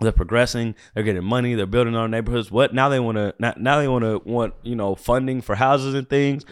They're 0.00 0.12
progressing. 0.12 0.75
They're 0.95 1.05
getting 1.05 1.25
money. 1.25 1.55
They're 1.55 1.67
building 1.67 1.97
our 1.97 2.09
neighborhoods. 2.09 2.50
What 2.50 2.75
now? 2.75 2.88
They 2.88 3.00
want 3.00 3.17
to 3.17 3.35
now. 3.38 3.79
They 3.79 3.88
want 3.88 4.05
to 4.05 4.21
want 4.31 4.55
you 4.62 4.76
know 4.76 4.95
funding 4.95 5.41
for 5.41 5.55
houses 5.55 5.95
and 5.95 6.09
things. 6.09 6.45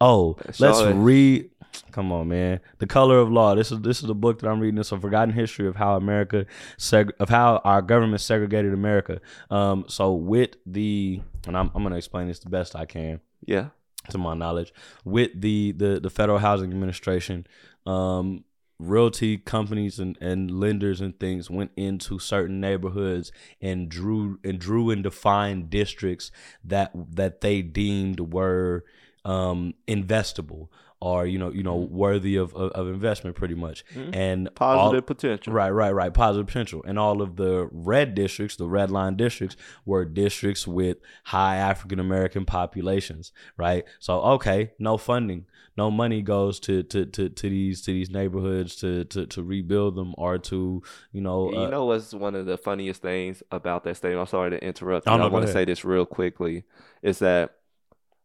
Oh, 0.00 0.36
let's 0.58 0.82
read. 0.82 1.50
Come 1.92 2.10
on, 2.10 2.28
man. 2.28 2.60
The 2.78 2.86
Color 2.86 3.18
of 3.20 3.30
Law. 3.30 3.54
This 3.54 3.70
is 3.72 3.80
this 3.80 4.00
is 4.00 4.06
the 4.08 4.14
book 4.14 4.40
that 4.40 4.48
I'm 4.48 4.60
reading. 4.60 4.78
It's 4.78 4.92
a 4.92 4.98
forgotten 4.98 5.32
history 5.32 5.66
of 5.68 5.76
how 5.76 5.96
America 5.96 6.44
seg- 6.78 7.12
of 7.20 7.28
how 7.28 7.60
our 7.64 7.80
government 7.80 8.20
segregated 8.20 8.74
America. 8.74 9.20
Um, 9.50 9.84
so 9.88 10.12
with 10.14 10.56
the 10.66 11.22
and 11.46 11.56
I'm 11.56 11.70
I'm 11.74 11.82
gonna 11.82 11.96
explain 11.96 12.26
this 12.26 12.40
the 12.40 12.50
best 12.50 12.74
I 12.76 12.86
can 12.86 13.20
Yeah. 13.46 13.68
to 14.10 14.18
my 14.18 14.34
knowledge, 14.34 14.74
with 15.04 15.30
the 15.40 15.72
the, 15.72 16.00
the 16.00 16.10
Federal 16.10 16.38
Housing 16.38 16.70
Administration, 16.70 17.46
um, 17.86 18.44
realty 18.80 19.36
companies 19.36 19.98
and, 19.98 20.16
and 20.20 20.50
lenders 20.50 21.00
and 21.00 21.18
things 21.20 21.50
went 21.50 21.70
into 21.76 22.18
certain 22.18 22.60
neighborhoods 22.60 23.30
and 23.60 23.88
drew 23.88 24.38
and 24.42 24.58
drew 24.58 24.90
and 24.90 25.02
defined 25.02 25.68
districts 25.68 26.30
that 26.64 26.90
that 26.94 27.42
they 27.42 27.60
deemed 27.60 28.32
were 28.32 28.84
um, 29.24 29.74
investable 29.86 30.68
or 31.00 31.26
you 31.26 31.38
know 31.38 31.50
you 31.50 31.62
know 31.62 31.76
worthy 31.76 32.36
of 32.36 32.54
of, 32.54 32.70
of 32.72 32.88
investment 32.88 33.34
pretty 33.34 33.54
much 33.54 33.84
and 34.12 34.48
all- 34.60 34.90
Positive 34.90 35.06
potential. 35.06 35.52
Right, 35.52 35.70
right, 35.70 35.92
right. 35.92 36.12
Positive 36.12 36.46
potential. 36.46 36.82
And 36.86 36.98
all 36.98 37.22
of 37.22 37.36
the 37.36 37.68
red 37.72 38.14
districts, 38.14 38.56
the 38.56 38.68
red 38.68 38.90
line 38.90 39.16
districts, 39.16 39.56
were 39.84 40.04
districts 40.04 40.66
with 40.66 40.98
high 41.24 41.56
African 41.56 41.98
American 41.98 42.44
populations. 42.44 43.32
Right. 43.56 43.84
So 43.98 44.20
okay, 44.22 44.72
no 44.78 44.98
funding, 44.98 45.46
no 45.76 45.90
money 45.90 46.20
goes 46.22 46.60
to 46.60 46.82
to 46.84 47.06
to, 47.06 47.28
to 47.30 47.48
these 47.48 47.80
to 47.82 47.92
these 47.92 48.10
neighborhoods 48.10 48.76
to, 48.76 49.04
to 49.04 49.26
to 49.26 49.42
rebuild 49.42 49.96
them 49.96 50.14
or 50.18 50.38
to 50.38 50.82
you 51.12 51.20
know. 51.20 51.50
You 51.50 51.60
uh, 51.60 51.70
know 51.70 51.86
what's 51.86 52.12
one 52.12 52.34
of 52.34 52.44
the 52.46 52.58
funniest 52.58 53.00
things 53.00 53.42
about 53.50 53.84
that 53.84 53.96
statement? 53.96 54.20
I'm 54.20 54.26
sorry 54.26 54.50
to 54.50 54.62
interrupt. 54.62 55.08
Oh, 55.08 55.16
no, 55.16 55.24
I 55.24 55.28
want 55.28 55.46
to 55.46 55.52
say 55.52 55.64
this 55.64 55.84
real 55.84 56.04
quickly. 56.04 56.64
Is 57.02 57.20
that 57.20 57.54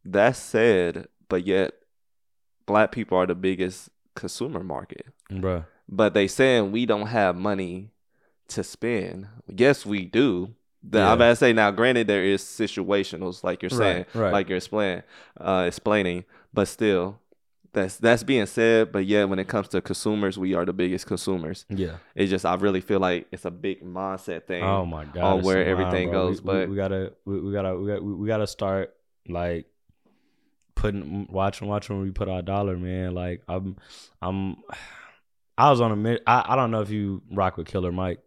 that's 0.06 0.40
said, 0.40 1.08
but 1.30 1.46
yet 1.46 1.74
black 2.66 2.92
people 2.92 3.18
are 3.18 3.26
the 3.26 3.36
biggest 3.36 3.90
consumer 4.16 4.64
market. 4.64 5.08
bruh. 5.32 5.66
But 5.88 6.14
they 6.14 6.28
saying 6.28 6.72
we 6.72 6.86
don't 6.86 7.08
have 7.08 7.36
money 7.36 7.92
to 8.50 8.64
spend. 8.64 9.28
Yes, 9.48 9.86
we 9.86 10.06
do. 10.06 10.56
The, 10.84 11.00
Yeah. 11.00 11.12
I'm 11.12 11.20
to 11.20 11.36
say 11.36 11.54
now. 11.54 11.72
Granted, 11.72 12.08
there 12.08 12.24
is 12.24 12.42
situationals 12.42 13.44
like 13.44 13.62
you're 13.62 13.70
saying, 13.70 14.06
Right, 14.14 14.22
right. 14.26 14.34
like 14.34 14.50
you're 14.50 14.58
explaining, 14.58 15.04
uh, 15.40 15.64
explaining. 15.68 16.26
But 16.54 16.68
still, 16.68 17.20
that's 17.74 17.98
that's 17.98 18.24
being 18.24 18.46
said. 18.46 18.92
But 18.92 19.06
yeah, 19.06 19.26
when 19.26 19.38
it 19.40 19.48
comes 19.48 19.68
to 19.70 19.82
consumers, 19.82 20.38
we 20.40 20.54
are 20.56 20.66
the 20.66 20.74
biggest 20.74 21.06
consumers. 21.08 21.66
Yeah. 21.70 21.98
It's 22.16 22.30
just 22.32 22.46
I 22.46 22.56
really 22.56 22.82
feel 22.82 23.00
like 23.00 23.28
it's 23.32 23.46
a 23.46 23.52
big 23.52 23.84
mindset 23.84 24.46
thing. 24.46 24.64
Oh 24.64 24.86
my 24.86 25.06
god. 25.06 25.24
on 25.24 25.44
where 25.44 25.64
everything 25.66 26.12
goes, 26.12 26.42
We- 26.42 26.52
we, 26.54 26.60
but- 26.62 26.70
we 26.70 26.76
gotta 26.76 27.14
we, 27.26 27.40
we 27.42 27.52
gotta 27.52 27.76
we 27.78 27.88
gotta 27.88 28.02
we, 28.04 28.14
we 28.14 28.28
gotta 28.28 28.48
start 28.48 28.94
like 29.28 29.66
putting 30.76 31.28
watching 31.30 31.68
watching 31.68 31.98
when 31.98 32.06
we 32.06 32.12
put 32.12 32.30
our 32.30 32.42
dollar, 32.42 32.78
man. 32.78 33.14
Like 33.14 33.42
I'm 33.48 33.78
I'm 34.22 34.58
I 35.58 35.70
was 35.72 35.82
on 35.82 36.06
a 36.06 36.20
I, 36.28 36.54
I 36.54 36.56
don't 36.56 36.72
know 36.72 36.82
if 36.82 36.90
you 36.90 37.22
rock 37.32 37.58
with 37.58 37.68
Killer 37.68 37.92
Mike. 37.92 38.20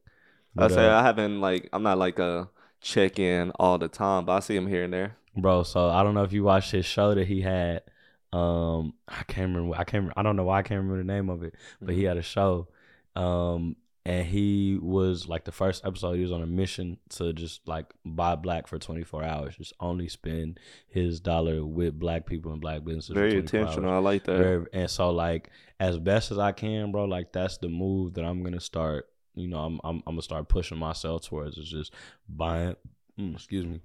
I 0.57 0.69
say 0.69 0.87
uh, 0.87 0.99
I 0.99 1.03
haven't 1.03 1.41
like 1.41 1.69
I'm 1.73 1.83
not 1.83 1.99
like 1.99 2.19
a 2.19 2.49
check 2.81 3.19
in 3.19 3.53
all 3.59 3.79
the 3.79 3.89
time, 3.89 4.25
but 4.25 4.33
I 4.33 4.41
see 4.41 4.57
him 4.57 4.67
here 4.67 4.85
and 4.85 4.93
there. 4.93 5.17
bro. 5.37 5.63
So 5.63 5.89
I 5.89 6.03
don't 6.03 6.15
know 6.15 6.25
if 6.25 6.33
you 6.33 6.43
watched 6.45 6.73
his 6.73 6.87
show 6.87 7.15
that 7.15 7.27
he 7.27 7.43
had. 7.43 7.83
Um, 8.33 8.95
I 9.07 9.23
can't 9.25 9.55
remember. 9.55 9.77
I 9.77 9.85
can't. 9.85 10.13
I 10.17 10.23
don't 10.23 10.37
know 10.37 10.45
why 10.45 10.59
I 10.59 10.63
can't 10.63 10.81
remember 10.83 10.99
the 10.99 11.13
name 11.13 11.31
of 11.31 11.43
it, 11.43 11.55
but 11.81 11.95
he 11.95 12.05
had 12.05 12.17
a 12.17 12.23
show. 12.23 12.69
Um, 13.15 13.77
and 14.05 14.27
he 14.27 14.79
was 14.81 15.29
like 15.29 15.45
the 15.45 15.53
first 15.53 15.85
episode. 15.85 16.15
He 16.15 16.23
was 16.23 16.33
on 16.33 16.43
a 16.43 16.47
mission 16.47 16.99
to 17.11 17.33
just 17.33 17.67
like 17.69 17.93
buy 18.05 18.37
black 18.37 18.67
for 18.67 18.79
24 18.79 19.23
hours. 19.23 19.57
Just 19.57 19.75
only 19.81 20.09
spend 20.09 20.59
his 20.87 21.21
dollar 21.21 21.65
with 21.65 21.99
black 21.99 22.25
people 22.27 22.53
and 22.53 22.61
black 22.61 22.85
businesses. 22.85 23.15
Very 23.15 23.33
24 23.33 23.61
hours. 23.61 23.69
intentional. 23.69 23.93
I 23.93 23.99
like 23.99 24.25
that. 24.25 24.39
Very, 24.39 24.67
and 24.73 24.91
so 24.91 25.11
like 25.11 25.51
as 25.79 25.99
best 25.99 26.31
as 26.31 26.39
I 26.39 26.53
can, 26.53 26.91
bro. 26.91 27.05
Like 27.05 27.33
that's 27.33 27.59
the 27.59 27.69
move 27.69 28.15
that 28.15 28.25
I'm 28.25 28.43
gonna 28.43 28.61
start. 28.61 29.09
You 29.35 29.49
know, 29.49 29.59
I'm 29.59 29.81
I'm, 29.85 29.97
I'm 30.07 30.15
gonna 30.15 30.23
start 30.23 30.49
pushing 30.49 30.79
myself 30.79 31.23
towards. 31.29 31.59
Is 31.59 31.69
just 31.69 31.93
buying. 32.29 32.77
mm, 33.19 33.35
excuse 33.35 33.67
me. 33.67 33.81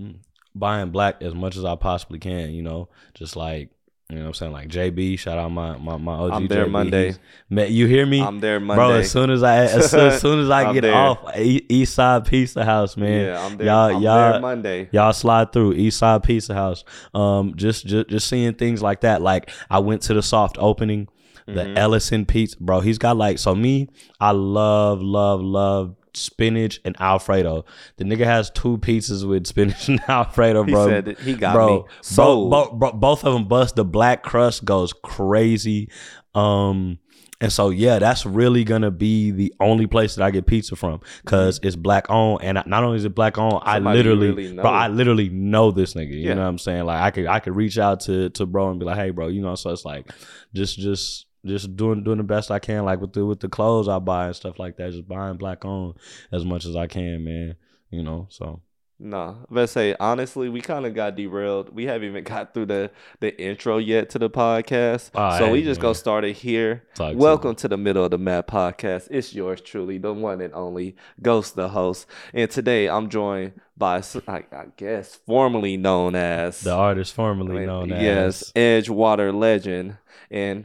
Mm, 0.00 0.18
buying 0.54 0.90
black 0.90 1.22
as 1.22 1.34
much 1.34 1.56
as 1.56 1.64
I 1.64 1.76
possibly 1.76 2.18
can. 2.18 2.50
You 2.52 2.62
know, 2.62 2.88
just 3.14 3.36
like. 3.36 3.70
You 4.10 4.16
know 4.16 4.22
what 4.24 4.28
I'm 4.28 4.34
saying? 4.34 4.52
Like 4.52 4.68
JB, 4.68 5.18
shout 5.18 5.38
out 5.38 5.50
my 5.50 5.78
my, 5.78 5.96
my 5.96 6.12
OG. 6.12 6.32
I'm 6.32 6.46
there 6.46 6.66
JB. 6.66 6.70
Monday. 6.70 7.14
Man, 7.48 7.72
you 7.72 7.86
hear 7.86 8.04
me? 8.04 8.20
I'm 8.20 8.38
there 8.38 8.60
Monday. 8.60 8.78
Bro, 8.78 8.90
as 8.96 9.10
soon 9.10 9.30
as 9.30 9.42
I 9.42 9.64
as 9.64 9.90
soon, 9.90 10.00
as, 10.08 10.20
soon 10.20 10.40
as 10.40 10.50
I 10.50 10.72
get 10.74 10.82
there. 10.82 10.94
off 10.94 11.34
East 11.38 11.94
Side 11.94 12.26
Pizza 12.26 12.64
House, 12.66 12.98
man. 12.98 13.26
yeah, 13.28 13.44
I'm 13.44 13.56
there. 13.56 13.66
y'all- 13.66 13.96
I'm 13.96 14.02
y'all- 14.02 14.32
there 14.32 14.40
Monday. 14.40 14.88
Y'all 14.92 15.12
slide 15.14 15.52
through 15.54 15.72
East 15.72 15.98
Side 15.98 16.22
Pizza 16.22 16.52
House. 16.52 16.84
Um, 17.14 17.54
just, 17.56 17.86
just 17.86 18.08
just 18.10 18.28
seeing 18.28 18.52
things 18.54 18.82
like 18.82 19.00
that. 19.00 19.22
Like 19.22 19.50
I 19.70 19.78
went 19.78 20.02
to 20.02 20.14
the 20.14 20.22
soft 20.22 20.56
opening, 20.60 21.08
the 21.46 21.62
Mhm. 21.64 21.78
Ellison 21.78 22.26
Pizza, 22.26 22.56
bro. 22.60 22.80
He's 22.80 22.98
got 22.98 23.16
like 23.16 23.38
so 23.38 23.54
me. 23.54 23.88
I 24.20 24.32
love, 24.32 25.00
love, 25.00 25.40
love 25.40 25.96
spinach 26.16 26.80
and 26.84 26.94
Alfredo. 27.00 27.64
The 27.96 28.04
nigga 28.04 28.24
has 28.24 28.50
two 28.50 28.78
pizzas 28.78 29.26
with 29.28 29.46
spinach 29.46 29.88
and 29.88 30.00
Alfredo, 30.08 30.64
He 30.64 30.72
bro. 30.72 30.88
said 30.88 31.04
that 31.06 31.18
he 31.18 31.34
got 31.34 31.54
bro, 31.54 31.66
me 31.66 31.78
bo- 31.80 31.88
sold. 32.02 32.50
bo- 32.50 32.70
bo- 32.72 32.92
both 32.92 33.24
of 33.24 33.34
them 33.34 33.44
bust. 33.46 33.76
The 33.76 33.84
black 33.84 34.22
crust 34.22 34.64
goes 34.64 34.92
crazy. 34.92 35.90
Um, 36.34 36.98
and 37.40 37.52
so 37.52 37.68
yeah, 37.70 37.98
that's 37.98 38.24
really 38.24 38.64
gonna 38.64 38.90
be 38.90 39.30
the 39.30 39.52
only 39.60 39.86
place 39.86 40.14
that 40.14 40.24
I 40.24 40.30
get 40.30 40.46
pizza 40.46 40.76
from 40.76 41.00
because 41.22 41.60
it's 41.62 41.76
black 41.76 42.06
owned, 42.08 42.42
and 42.42 42.62
not 42.66 42.84
only 42.84 42.96
is 42.96 43.04
it 43.04 43.14
black 43.14 43.36
owned, 43.36 43.60
I 43.62 43.76
Mm-hmm. 43.78 43.84
Somebody 43.84 43.98
you 43.98 44.04
literally, 44.14 44.30
really 44.44 44.54
bro, 44.54 44.70
I 44.70 44.88
literally 44.88 45.28
know 45.28 45.70
this 45.70 45.94
nigga. 45.94 46.10
You 46.12 46.20
Yeah. 46.28 46.34
know 46.34 46.42
what 46.42 46.48
I'm 46.48 46.58
saying? 46.58 46.84
Like 46.84 47.02
I 47.02 47.10
could, 47.10 47.26
I 47.26 47.40
could 47.40 47.54
reach 47.56 47.76
out 47.76 48.00
to 48.02 48.30
to 48.30 48.46
bro 48.46 48.70
and 48.70 48.78
be 48.78 48.86
like, 48.86 48.96
hey, 48.96 49.10
bro, 49.10 49.28
you 49.28 49.42
know. 49.42 49.56
So 49.56 49.70
it's 49.70 49.84
like, 49.84 50.10
just, 50.54 50.78
just. 50.78 51.26
Just 51.44 51.76
doing 51.76 52.02
doing 52.04 52.18
the 52.18 52.24
best 52.24 52.50
I 52.50 52.58
can, 52.58 52.84
like 52.84 53.00
with 53.00 53.12
the 53.12 53.24
with 53.26 53.40
the 53.40 53.48
clothes 53.48 53.88
I 53.88 53.98
buy 53.98 54.26
and 54.26 54.36
stuff 54.36 54.58
like 54.58 54.76
that. 54.78 54.92
Just 54.92 55.06
buying 55.08 55.36
black 55.36 55.64
owned 55.64 55.94
as 56.32 56.44
much 56.44 56.64
as 56.64 56.74
I 56.76 56.86
can, 56.86 57.24
man. 57.24 57.56
You 57.90 58.02
know, 58.02 58.26
so 58.30 58.60
No, 58.98 59.44
let's 59.50 59.72
say 59.72 59.94
honestly, 60.00 60.48
we 60.48 60.60
kind 60.60 60.86
of 60.86 60.94
got 60.94 61.16
derailed. 61.16 61.74
We 61.74 61.84
haven't 61.84 62.08
even 62.08 62.24
got 62.24 62.54
through 62.54 62.66
the 62.66 62.90
the 63.20 63.38
intro 63.40 63.76
yet 63.78 64.08
to 64.10 64.18
the 64.18 64.30
podcast, 64.30 65.10
Oh, 65.14 65.38
so 65.38 65.46
hey, 65.46 65.52
we 65.52 65.62
just 65.62 65.80
man. 65.80 65.90
go 65.90 65.92
start 65.92 66.24
it 66.24 66.32
here. 66.36 66.84
Talk 66.94 67.14
Welcome 67.16 67.54
to 67.56 67.68
the 67.68 67.76
middle 67.76 68.04
of 68.04 68.10
the 68.10 68.18
map 68.18 68.46
podcast. 68.46 69.08
It's 69.10 69.34
yours 69.34 69.60
truly, 69.60 69.98
the 69.98 70.12
one 70.14 70.40
and 70.40 70.54
only 70.54 70.96
Ghost, 71.20 71.56
the 71.56 71.68
host. 71.68 72.06
And 72.32 72.50
today 72.50 72.88
I'm 72.88 73.10
joined 73.10 73.60
by, 73.76 74.02
I 74.28 74.44
guess, 74.76 75.16
formerly 75.26 75.76
known 75.76 76.14
as 76.14 76.60
the 76.62 76.72
artist 76.72 77.12
formerly 77.12 77.66
known 77.66 77.92
as 77.92 78.02
yes, 78.02 78.52
Edgewater 78.56 79.32
legend. 79.34 79.98
And 80.30 80.64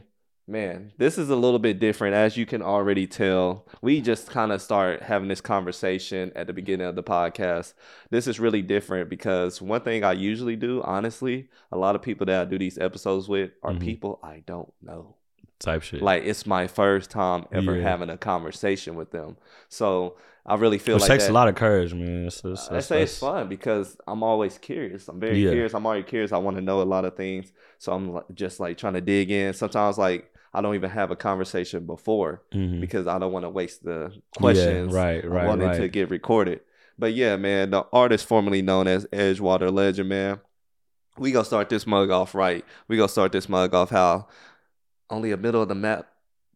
man, 0.50 0.92
this 0.98 1.16
is 1.16 1.30
a 1.30 1.36
little 1.36 1.58
bit 1.58 1.78
different, 1.78 2.14
as 2.14 2.36
you 2.36 2.44
can 2.44 2.60
already 2.62 3.06
tell. 3.06 3.66
We 3.80 4.00
just 4.00 4.28
kind 4.30 4.50
of 4.52 4.60
start 4.60 5.02
having 5.02 5.28
this 5.28 5.40
conversation 5.40 6.32
at 6.34 6.46
the 6.48 6.52
beginning 6.52 6.86
of 6.86 6.96
the 6.96 7.02
podcast. 7.02 7.74
This 8.10 8.26
is 8.26 8.40
really 8.40 8.60
different 8.62 9.08
because 9.08 9.62
one 9.62 9.80
thing 9.82 10.02
I 10.04 10.12
usually 10.12 10.56
do, 10.56 10.82
honestly, 10.82 11.48
a 11.70 11.76
lot 11.78 11.94
of 11.94 12.02
people 12.02 12.26
that 12.26 12.40
I 12.42 12.44
do 12.44 12.58
these 12.58 12.78
episodes 12.78 13.28
with 13.28 13.52
are 13.62 13.72
Mhm. 13.72 13.80
people 13.80 14.18
I 14.22 14.42
don't 14.46 14.72
know. 14.82 15.14
type 15.60 15.82
shit. 15.82 16.00
Like 16.00 16.22
it's 16.24 16.46
my 16.46 16.66
first 16.66 17.10
time 17.10 17.44
ever 17.52 17.76
Yeah. 17.76 17.82
having 17.82 18.08
a 18.08 18.16
conversation 18.16 18.94
with 18.94 19.10
them. 19.10 19.36
So 19.68 20.16
I 20.46 20.54
really 20.54 20.78
feel 20.78 20.94
Which 20.94 21.02
like 21.02 21.10
takes 21.10 21.24
that, 21.26 21.32
a 21.32 21.34
lot 21.34 21.48
of 21.48 21.54
courage, 21.54 21.92
man. 21.92 22.24
It's, 22.28 22.42
it's, 22.42 22.70
I 22.70 22.80
say 22.80 23.02
it's 23.02 23.18
fun 23.18 23.46
because 23.50 23.98
I'm 24.08 24.22
always 24.22 24.56
curious. 24.56 25.06
I'm 25.08 25.20
very 25.20 25.38
Yeah. 25.38 25.50
curious. 25.50 25.74
I'm 25.74 25.84
already 25.84 26.02
curious. 26.04 26.32
I 26.32 26.38
want 26.38 26.56
to 26.56 26.62
know 26.62 26.80
a 26.80 26.84
lot 26.84 27.04
of 27.04 27.14
things. 27.14 27.52
So 27.76 27.92
I'm 27.92 28.22
just 28.34 28.58
like 28.58 28.78
trying 28.78 28.94
to 28.94 29.02
dig 29.02 29.30
in. 29.30 29.52
Sometimes 29.52 29.98
like 29.98 30.32
I 30.52 30.60
don't 30.60 30.74
even 30.74 30.90
have 30.90 31.10
a 31.10 31.16
conversation 31.16 31.86
before 31.86 32.42
Mhm. 32.52 32.80
because 32.80 33.06
I 33.06 33.18
don't 33.18 33.32
want 33.32 33.44
to 33.44 33.50
waste 33.50 33.84
the 33.84 34.12
questions. 34.36 34.92
Yeah, 34.92 35.00
right, 35.00 35.24
I 35.24 35.28
right, 35.28 35.46
want 35.46 35.62
it 35.62 35.66
right. 35.66 35.80
to 35.80 35.88
get 35.88 36.10
recorded. 36.10 36.60
But 36.98 37.14
yeah, 37.14 37.36
man, 37.36 37.70
the 37.70 37.86
artist 37.92 38.26
formerly 38.26 38.60
known 38.60 38.86
as 38.88 39.06
Edgewater 39.06 39.72
Legend, 39.72 40.08
man. 40.08 40.40
We 41.18 41.32
gonna 41.32 41.44
start 41.44 41.68
this 41.68 41.86
mug 41.86 42.10
off 42.10 42.34
right. 42.34 42.64
We 42.88 42.96
gonna 42.96 43.08
start 43.08 43.32
this 43.32 43.48
mug 43.48 43.74
off 43.74 43.90
how 43.90 44.26
only 45.08 45.32
a 45.32 45.36
middle 45.36 45.62
of 45.62 45.68
the 45.68 45.74
map 45.74 46.06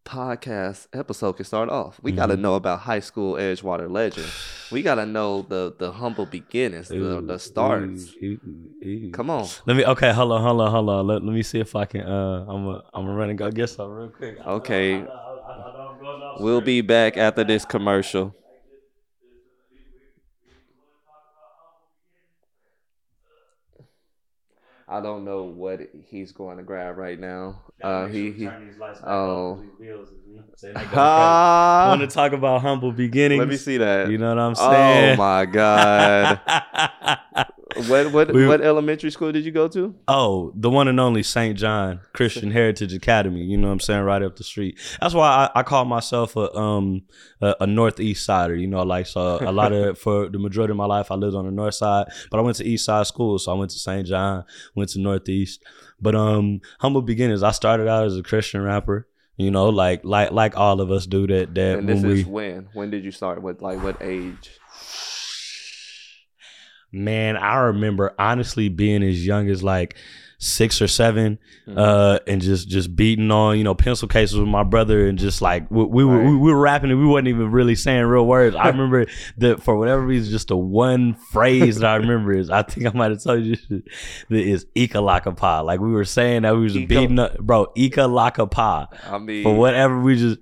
podcast 0.04 0.86
episode 0.92 1.32
can 1.34 1.44
start 1.44 1.68
off. 1.70 1.98
We 2.02 2.12
gotta 2.12 2.36
Mhm. 2.36 2.40
know 2.40 2.54
about 2.56 2.80
high 2.80 3.00
school 3.00 3.34
Edgewater 3.34 3.90
Legend. 3.90 4.26
We 4.70 4.82
gotta 4.82 5.06
know 5.06 5.42
the 5.48 5.74
the 5.78 5.92
humble 5.92 6.26
beginnings, 6.26 6.88
the 6.88 6.96
Ooh, 6.96 7.20
the 7.20 7.38
starts. 7.38 8.14
ooh, 8.22 8.38
ooh. 8.84 9.10
Come 9.12 9.30
on. 9.30 9.46
Let 9.66 9.76
me. 9.76 9.84
Okay, 9.84 10.12
hold 10.12 10.32
on, 10.32 10.42
hold 10.42 10.60
on, 10.60 10.70
hold 10.70 10.88
on. 10.90 11.06
Let, 11.06 11.24
let 11.24 11.32
me 11.34 11.42
see 11.42 11.58
if 11.60 11.74
I 11.74 11.84
can. 11.86 12.02
Uh, 12.02 12.44
I'm 12.48 12.66
a, 12.68 12.82
I'm 12.92 13.04
gonna 13.06 13.14
run 13.14 13.30
and 13.30 13.38
go 13.38 13.50
get 13.50 13.68
some 13.68 13.90
real 13.90 14.08
quick. 14.08 14.38
I 14.44 14.50
Okay. 14.52 14.94
I 14.94 14.98
know- 15.00 15.04
I 15.04 15.06
know- 15.08 15.64
I 15.64 16.02
know 16.18 16.34
I'm 16.38 16.42
We'll 16.44 16.60
be 16.60 16.80
back 16.80 17.16
after 17.16 17.44
this 17.44 17.64
commercial. 17.64 18.34
I 24.88 25.00
don't 25.00 25.24
know 25.24 25.44
what 25.44 25.80
he's 26.08 26.32
going 26.32 26.58
to 26.58 26.62
grab 26.62 26.98
right 26.98 27.18
now. 27.18 27.62
Uh, 27.82 28.06
he 28.06 28.30
he. 28.32 28.46
oh. 29.06 29.60
I 30.76 30.82
Ah, 30.92 31.84
want 31.88 32.00
to 32.00 32.06
talk 32.08 32.32
about 32.32 32.60
humble 32.60 32.90
beginnings. 32.92 33.38
let 33.38 33.48
me 33.48 33.56
see 33.56 33.76
that. 33.78 34.10
You 34.10 34.18
know 34.18 34.28
what 34.30 34.38
I'm 34.38 34.54
saying? 34.54 35.14
oh 35.14 35.16
my 35.16 35.44
god! 35.46 36.40
what 37.88 38.12
what 38.12 38.32
We- 38.32 38.46
what 38.46 38.60
elementary 38.60 39.10
school 39.10 39.32
did 39.32 39.44
you 39.44 39.50
go 39.52 39.68
to? 39.68 39.94
Oh, 40.08 40.52
the 40.56 40.70
one 40.70 40.88
and 40.88 40.98
only 41.00 41.22
St. 41.22 41.58
John 41.58 42.00
Christian 42.12 42.50
Heritage 42.58 42.92
Academy. 42.94 43.42
You 43.42 43.56
know 43.56 43.68
what 43.68 43.72
I'm 43.74 43.80
saying? 43.80 44.02
Right 44.02 44.22
up 44.22 44.36
the 44.36 44.44
street. 44.44 44.78
That's 45.00 45.14
why 45.14 45.28
I, 45.54 45.60
I 45.60 45.62
call 45.62 45.84
myself 45.84 46.36
a 46.36 46.54
um 46.56 47.02
a, 47.40 47.54
a 47.60 47.66
northeast 47.66 48.24
sider. 48.24 48.54
You 48.54 48.66
know, 48.66 48.82
like 48.82 49.06
so 49.06 49.38
a 49.40 49.52
lot 49.52 49.72
of 49.72 49.98
for 50.04 50.28
the 50.28 50.38
majority 50.38 50.72
of 50.72 50.76
my 50.76 50.86
life 50.86 51.10
I 51.10 51.14
lived 51.16 51.34
on 51.36 51.44
the 51.46 51.50
north 51.52 51.74
side, 51.74 52.06
but 52.30 52.38
I 52.38 52.42
went 52.42 52.56
to 52.58 52.64
east 52.64 52.84
side 52.86 53.06
school, 53.06 53.38
so 53.38 53.52
I 53.52 53.54
went 53.54 53.70
to 53.72 53.78
St. 53.78 54.06
John, 54.06 54.44
went 54.74 54.90
to 54.90 55.00
northeast. 55.00 55.62
But 56.00 56.14
um, 56.14 56.60
humble 56.80 57.02
beginnings. 57.02 57.42
I 57.42 57.52
started 57.52 57.88
out 57.88 58.04
as 58.04 58.16
a 58.16 58.22
Christian 58.22 58.62
rapper. 58.62 59.06
You 59.36 59.50
know, 59.50 59.68
like 59.68 60.02
like 60.04 60.30
like 60.30 60.56
all 60.56 60.80
of 60.80 60.92
us 60.92 61.06
do 61.06 61.26
that. 61.26 61.54
That 61.56 61.78
And 61.78 61.88
when 61.88 62.02
this 62.02 62.04
we 62.04 62.20
is 62.20 62.26
when? 62.26 62.68
When 62.72 62.90
did 62.90 63.04
you 63.04 63.10
start? 63.10 63.42
What 63.42 63.60
like 63.60 63.82
what 63.82 63.96
age? 64.00 64.50
Man, 66.94 67.36
I 67.36 67.56
remember 67.56 68.14
honestly 68.18 68.68
being 68.68 69.02
as 69.02 69.24
young 69.26 69.48
as 69.50 69.62
like 69.62 69.96
six 70.38 70.82
or 70.82 70.88
7 70.88 71.38
Mhm. 71.66 71.78
uh, 71.78 72.18
and 72.26 72.42
just 72.42 72.68
just 72.68 72.94
beating 72.94 73.30
on 73.30 73.56
you 73.56 73.64
know 73.64 73.74
pencil 73.74 74.06
cases 74.06 74.38
with 74.38 74.48
my 74.48 74.62
brother, 74.62 75.06
and 75.06 75.18
just 75.18 75.40
like 75.40 75.70
we, 75.70 75.84
we 75.84 76.04
were 76.04 76.18
Right. 76.18 76.26
we, 76.28 76.36
we 76.36 76.52
were 76.52 76.60
rapping 76.60 76.90
and 76.90 77.00
we 77.00 77.06
wasn't 77.06 77.28
even 77.28 77.50
really 77.50 77.74
saying 77.74 78.04
real 78.04 78.26
words. 78.26 78.54
I 78.54 78.68
remember 78.74 79.06
that 79.38 79.62
for 79.62 79.74
whatever 79.76 80.02
reason, 80.02 80.30
just 80.30 80.48
the 80.48 80.56
one 80.56 81.14
phrase 81.14 81.78
that 81.78 81.90
I 81.90 81.96
remember 81.96 82.32
is 82.32 82.50
I 82.50 82.62
think 82.62 82.86
I 82.86 82.90
might 82.96 83.10
have 83.12 83.22
told 83.22 83.44
you 83.44 83.56
this, 83.56 83.82
that 84.28 84.36
is 84.38 84.66
Ika 84.74 84.98
Laka 84.98 85.34
Pa. 85.34 85.60
Like 85.60 85.80
we 85.80 85.90
were 85.92 86.04
saying 86.04 86.42
that 86.42 86.54
we 86.54 86.64
was 86.64 86.74
beating 86.74 87.18
up, 87.18 87.38
bro. 87.38 87.72
Ika 87.74 88.00
Laka 88.02 88.50
Pa. 88.50 88.88
I 89.10 89.16
mean, 89.18 89.42
For 89.44 89.54
whatever 89.54 89.98
we 89.98 90.16
just. 90.16 90.38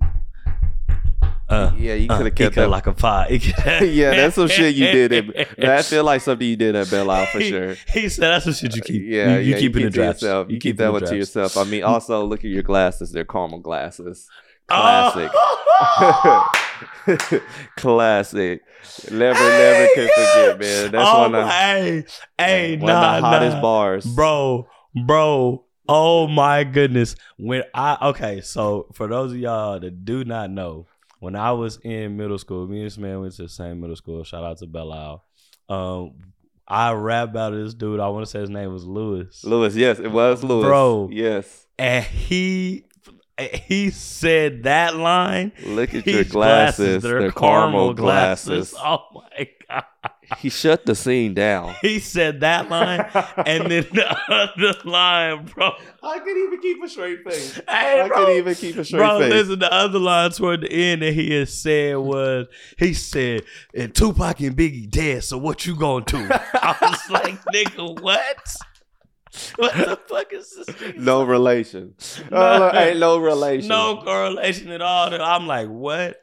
Uh, 1.53 1.73
yeah, 1.77 1.93
you 1.93 2.07
uh, 2.09 2.17
could 2.17 2.25
have 2.25 2.35
kept 2.35 2.57
Ika 2.57 2.61
that. 2.61 2.83
Laka 2.83 2.97
Pa. 2.97 3.27
Ika- 3.29 3.85
yeah, 3.85 4.11
that's 4.11 4.35
some 4.35 4.47
shit 4.47 4.75
you 4.75 4.87
did. 4.87 5.11
In, 5.11 5.33
I 5.69 5.81
feel 5.83 6.03
like 6.03 6.21
something 6.21 6.47
you 6.47 6.55
did 6.55 6.75
at 6.75 6.89
Belle 6.89 7.09
Isle 7.09 7.25
for 7.27 7.41
sure. 7.41 7.75
He 7.93 8.09
said 8.09 8.29
that's 8.29 8.45
what 8.45 8.55
shit 8.55 8.75
you 8.75 8.81
keep. 8.81 9.03
Yeah, 9.03 9.37
you, 9.37 9.39
you 9.39 9.53
yeah, 9.53 9.59
keep 9.59 9.75
it 9.75 9.85
in 9.85 9.91
to 9.93 10.03
yourself. 10.03 10.49
You, 10.49 10.59
keep, 10.59 10.75
it 10.75 10.77
that 10.79 10.91
one 10.91 11.05
to 11.05 11.15
yourself. 11.15 11.57
I 11.57 11.63
mean, 11.65 11.83
also 11.93 12.25
look 12.25 12.39
at 12.39 12.49
your 12.49 12.63
glasses. 12.63 13.11
They're 13.11 13.25
caramel 13.25 13.59
glasses. 13.59 14.27
Classic. 14.67 15.29
Oh! 15.33 16.51
Classic. 17.77 18.61
Never, 19.11 19.39
never 19.39 19.87
can 19.93 20.09
forget, 20.09 20.59
man. 20.59 20.91
That's 20.91 21.09
oh, 21.09 21.19
one 21.19 21.35
of, 21.35 21.49
hey, 21.49 22.05
hey, 22.37 22.77
one 22.77 22.87
nah, 22.87 23.15
of 23.15 23.21
the 23.21 23.27
hottest 23.27 23.55
nah. 23.55 23.61
bars. 23.61 24.05
bro, 24.05 24.67
bro. 25.05 25.65
Oh 25.87 26.27
my 26.27 26.63
goodness. 26.63 27.15
When 27.37 27.63
I 27.73 27.97
okay, 28.09 28.41
so 28.41 28.87
for 28.93 29.07
those 29.07 29.33
of 29.33 29.37
y'all 29.37 29.79
that 29.79 30.05
do 30.05 30.23
not 30.23 30.49
know, 30.49 30.87
when 31.23 31.37
I 31.37 31.53
was 31.53 31.79
in 31.83 32.17
middle 32.17 32.37
school, 32.37 32.67
me 32.67 32.79
and 32.79 32.85
this 32.85 32.97
man 32.97 33.21
went 33.21 33.33
to 33.35 33.43
the 33.43 33.49
same 33.49 33.79
middle 33.79 33.95
school. 33.95 34.25
Shout 34.25 34.43
out 34.43 34.57
to 34.57 34.67
Belle 34.67 34.91
Isle. 34.91 35.25
Um, 35.69 36.15
I 36.67 36.91
rap 36.91 37.29
about 37.29 37.53
this 37.53 37.73
dude. 37.73 38.01
I 38.01 38.09
want 38.09 38.25
to 38.25 38.29
say 38.29 38.41
his 38.41 38.49
name 38.49 38.73
was 38.73 38.83
Lewis. 38.83 39.41
Lewis, 39.45 39.73
yes, 39.73 39.99
it 39.99 40.11
was 40.11 40.43
Lewis. 40.43 40.65
Bro. 40.65 41.09
Yes. 41.13 41.65
and 41.79 42.03
he 42.03 42.83
he 43.39 43.89
said 43.89 44.63
that 44.63 44.97
line. 44.97 45.53
Look 45.65 45.93
at 45.93 46.05
your 46.05 46.25
glasses. 46.25 47.01
They're, 47.01 47.31
caramel 47.31 47.93
glasses. 47.93 48.75
Oh 48.77 49.05
my 49.13 49.47
god. 49.69 49.83
He 50.39 50.49
shut 50.49 50.85
the 50.85 50.95
scene 50.95 51.33
down. 51.33 51.75
He 51.81 51.99
said 51.99 52.39
that 52.41 52.69
line 52.69 53.05
and 53.45 53.69
then 53.71 53.85
the 53.93 54.17
other 54.29 54.73
line, 54.89 55.45
bro. 55.45 55.71
I 56.01 56.19
could 56.19 56.37
even 56.37 56.59
keep 56.61 56.83
a 56.83 56.87
straight 56.89 57.23
face. 57.23 57.55
Hey, 57.67 58.01
I 58.01 58.07
bro. 58.07 58.25
could 58.25 58.37
even 58.37 58.55
keep 58.55 58.77
a 58.77 58.85
straight 58.85 58.99
Bro, 58.99 59.19
face. 59.19 59.31
listen, 59.33 59.59
the 59.59 59.71
other 59.73 59.99
line 59.99 60.31
toward 60.31 60.61
the 60.61 60.71
end 60.71 61.01
that 61.01 61.13
he 61.13 61.31
had 61.33 61.49
said 61.49 61.97
was, 61.97 62.47
he 62.77 62.93
said, 62.93 63.43
and 63.73 63.93
Tupac 63.93 64.39
and 64.41 64.55
Biggie 64.55 64.89
dead, 64.89 65.23
so 65.23 65.37
what 65.37 65.65
you 65.65 65.75
gonna 65.75 66.05
do? 66.05 66.27
I 66.29 66.75
was 66.81 67.09
like, 67.09 67.41
nigga, 67.53 68.01
what? 68.01 68.55
What 69.55 69.73
the 69.73 69.99
fuck 70.07 70.31
is 70.31 70.55
this? 70.65 70.93
No 70.95 71.23
relation. 71.23 71.95
No. 72.29 72.37
Uh, 72.37 72.71
ain't 72.75 72.99
no 72.99 73.17
relation. 73.17 73.67
no 73.67 74.01
correlation 74.03 74.69
at 74.71 74.81
all. 74.81 75.13
I'm 75.21 75.47
like, 75.47 75.67
what? 75.69 76.21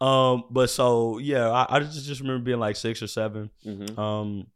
Um, 0.00 0.44
but 0.50 0.70
so 0.70 1.18
yeah, 1.18 1.50
I, 1.50 1.76
I 1.76 1.80
just 1.80 2.06
just 2.06 2.20
remember 2.20 2.42
being 2.42 2.58
like 2.60 2.76
six 2.76 3.02
or 3.02 3.06
seven. 3.06 3.50
Mhm. 3.66 3.98
Um, 3.98 4.46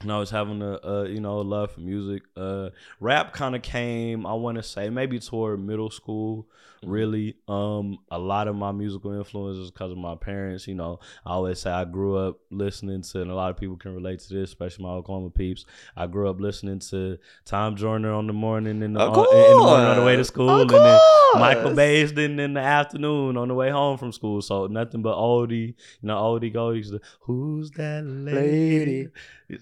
and 0.00 0.10
I 0.10 0.18
was 0.18 0.30
having 0.30 0.62
a, 0.62 0.78
a 0.82 1.08
you 1.08 1.20
know 1.20 1.38
love 1.38 1.72
for 1.72 1.80
music. 1.80 2.22
Uh, 2.36 2.70
rap 3.00 3.32
kind 3.32 3.54
of 3.54 3.62
came, 3.62 4.26
I 4.26 4.32
want 4.34 4.56
to 4.56 4.62
say, 4.62 4.88
maybe 4.90 5.18
toward 5.20 5.60
middle 5.60 5.90
school. 5.90 6.48
Really, 6.82 7.36
um, 7.46 7.98
a 8.10 8.18
lot 8.18 8.48
of 8.48 8.56
my 8.56 8.72
musical 8.72 9.12
influences 9.12 9.70
because 9.70 9.92
of 9.92 9.98
my 9.98 10.14
parents. 10.14 10.66
You 10.66 10.74
know, 10.74 11.00
I 11.26 11.32
always 11.32 11.58
say 11.58 11.70
I 11.70 11.84
grew 11.84 12.16
up 12.16 12.38
listening 12.50 13.02
to, 13.02 13.20
and 13.20 13.30
a 13.30 13.34
lot 13.34 13.50
of 13.50 13.56
people 13.58 13.76
can 13.76 13.94
relate 13.94 14.20
to 14.20 14.34
this, 14.34 14.50
especially 14.50 14.84
my 14.84 14.90
Oklahoma 14.92 15.30
peeps. 15.30 15.66
I 15.96 16.06
grew 16.06 16.30
up 16.30 16.40
listening 16.40 16.78
to 16.90 17.18
Tom 17.44 17.76
Joyner 17.76 18.12
on 18.12 18.26
the 18.26 18.32
morning 18.32 18.82
and 18.82 18.96
the, 18.96 19.00
on, 19.00 19.36
in 19.36 19.58
the 19.58 19.64
morning 19.64 19.86
on 19.88 19.96
the 19.96 20.02
way 20.02 20.16
to 20.16 20.24
school, 20.24 20.60
and 20.62 20.70
then. 20.70 21.00
Michael 21.36 21.70
Baisden 21.70 22.40
in 22.40 22.54
the 22.54 22.60
afternoon 22.60 23.36
on 23.36 23.46
the 23.46 23.54
way 23.54 23.70
home 23.70 23.96
from 23.98 24.10
school. 24.10 24.42
So 24.42 24.66
nothing 24.66 25.00
but 25.00 25.16
oldie, 25.16 25.68
you 25.68 25.74
know, 26.02 26.16
oldie 26.16 26.52
goldies. 26.52 26.92
Who's 27.20 27.70
that 27.72 28.02
lady? 28.04 29.06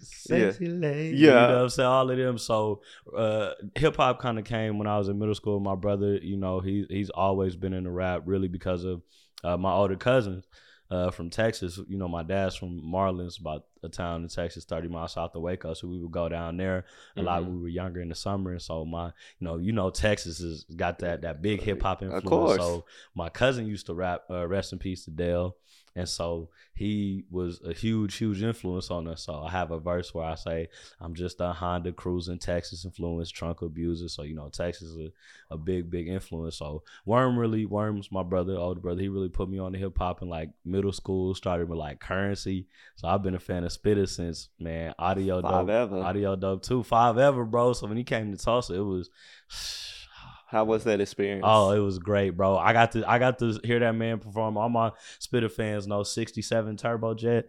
Sexy 0.01 0.67
lady. 0.67 1.17
You 1.17 1.27
Yeah. 1.27 1.47
know 1.47 1.55
what 1.57 1.63
I'm 1.65 1.69
saying? 1.69 1.87
All 1.87 2.11
of 2.11 2.17
them. 2.17 2.39
So 2.39 2.81
uh, 3.15 3.51
hip 3.75 3.97
hop 3.97 4.19
kind 4.21 4.39
of 4.39 4.47
came 4.47 4.79
when 4.79 4.87
I 4.87 4.97
was 4.97 5.09
in 5.09 5.19
middle 5.19 5.35
school. 5.35 5.61
My 5.61 5.75
brother, 5.75 6.17
you 6.17 6.39
know, 6.39 6.61
he 6.61 6.87
he's 6.89 7.08
always 7.11 7.57
been 7.57 7.73
in 7.73 7.85
the 7.85 7.91
rap 7.91 8.23
really 8.27 8.49
because 8.49 8.85
of 8.85 9.03
uh, 9.45 9.57
my 9.57 9.73
older 9.73 9.97
cousins. 9.97 10.47
Uh, 10.91 11.11
from 11.11 11.29
Texas, 11.29 11.79
you 11.87 11.99
know, 11.99 12.09
my 12.09 12.23
dad's 12.23 12.57
from 12.57 12.81
Marlins, 12.81 13.39
about 13.39 13.67
a 13.83 13.91
town 13.91 14.23
in 14.23 14.29
Texas, 14.29 14.65
thirty 14.65 14.89
miles 14.89 15.13
south 15.13 15.35
of 15.35 15.43
Waco. 15.43 15.75
So 15.75 15.87
we 15.87 15.99
would 15.99 16.11
go 16.11 16.31
down 16.31 16.57
there 16.57 16.87
a 17.15 17.21
lot 17.23 17.43
Mhm. 17.43 17.45
when 17.45 17.57
we 17.57 17.63
were 17.65 17.69
younger 17.69 18.01
in 18.01 18.09
the 18.09 18.15
summer. 18.15 18.53
And 18.53 18.63
so 18.63 18.87
my, 18.87 19.09
you 19.39 19.45
know, 19.47 19.59
you 19.59 19.73
know, 19.73 19.91
Texas 19.91 20.39
has 20.39 20.65
got 20.65 21.01
that 21.01 21.21
that 21.21 21.43
big 21.43 21.61
hip 21.61 21.83
hop 21.83 21.99
Of 22.01 22.05
influence. 22.15 22.27
course. 22.27 22.63
So 22.63 22.87
my 23.15 23.29
cousin 23.29 23.67
used 23.67 23.85
to 23.87 23.95
rap. 23.95 24.23
Uh, 24.31 24.47
rest 24.49 24.73
in 24.73 24.79
peace 24.79 25.05
to 25.05 25.11
Dale. 25.11 25.57
And 25.99 26.09
so 26.09 26.49
he 26.75 27.25
was 27.29 27.61
a 27.67 27.73
huge, 27.73 28.15
huge 28.17 28.41
influence 28.41 28.89
on 28.89 29.09
us. 29.09 29.25
So 29.25 29.43
I 29.43 29.51
have 29.51 29.73
a 29.73 29.81
verse 29.81 30.15
where 30.15 30.25
I 30.25 30.37
say, 30.37 30.69
I'm 31.01 31.13
just 31.13 31.41
a 31.41 31.53
Honda 31.53 31.91
cruising 31.91 32.39
Texas 32.39 32.85
influence, 32.85 33.31
trunk 33.31 33.63
abuser. 33.63 34.09
So, 34.09 34.23
you 34.23 34.37
know, 34.37 34.49
Texas 34.49 34.91
is 34.91 34.97
a, 34.97 35.55
a 35.55 35.59
big, 35.59 35.91
big 35.91 36.07
influence. 36.07 36.57
So 36.57 36.85
Worm 37.05 37.37
really, 37.37 37.67
Worm's 37.67 38.13
my 38.13 38.23
brother, 38.23 38.55
older 38.55 38.81
brother. 38.81 39.01
He 39.01 39.09
really 39.09 39.29
put 39.29 39.51
me 39.51 39.59
on 39.59 39.73
the 39.73 39.79
hip 39.79 39.99
hop 39.99 40.23
in 40.23 40.29
like 40.29 40.51
middle 40.65 40.93
school, 40.93 41.35
started 41.35 41.69
with 41.69 41.81
like 41.81 41.99
Curren$y. 41.99 42.65
So 42.95 43.09
I've 43.09 43.25
been 43.25 43.35
a 43.35 43.41
fan 43.41 43.65
of 43.65 43.73
Spitta 43.73 44.09
since, 44.09 44.49
man, 44.61 44.95
Audio 45.01 45.43
Five 45.43 45.67
Dope. 45.67 45.71
ever. 45.71 45.99
Audio 45.99 46.37
Dope 46.37 46.63
too. 46.63 46.85
Five 46.85 47.19
ever, 47.19 47.45
bro. 47.45 47.73
So 47.73 47.89
when 47.89 47.97
he 47.97 48.05
came 48.05 48.31
to 48.31 48.39
Tulsa, 48.39 48.75
it 48.75 48.85
was 48.85 49.11
How 50.49 50.65
was 50.65 50.85
that 50.85 51.01
experience? 51.01 51.45
Oh, 51.45 51.71
it 51.73 51.79
was 51.79 51.99
great, 51.99 52.31
bro. 52.31 52.57
I 52.57 52.73
got 52.73 52.93
to 52.93 53.09
I 53.09 53.19
got 53.19 53.39
to 53.41 53.61
hear 53.65 53.79
that 53.81 53.95
man 53.95 54.19
perform. 54.19 54.57
All 54.57 54.69
my 54.69 54.93
Spitta 55.21 55.51
fans 55.51 55.87
know 55.87 56.03
67 56.03 56.77
Turbojet. 56.77 57.45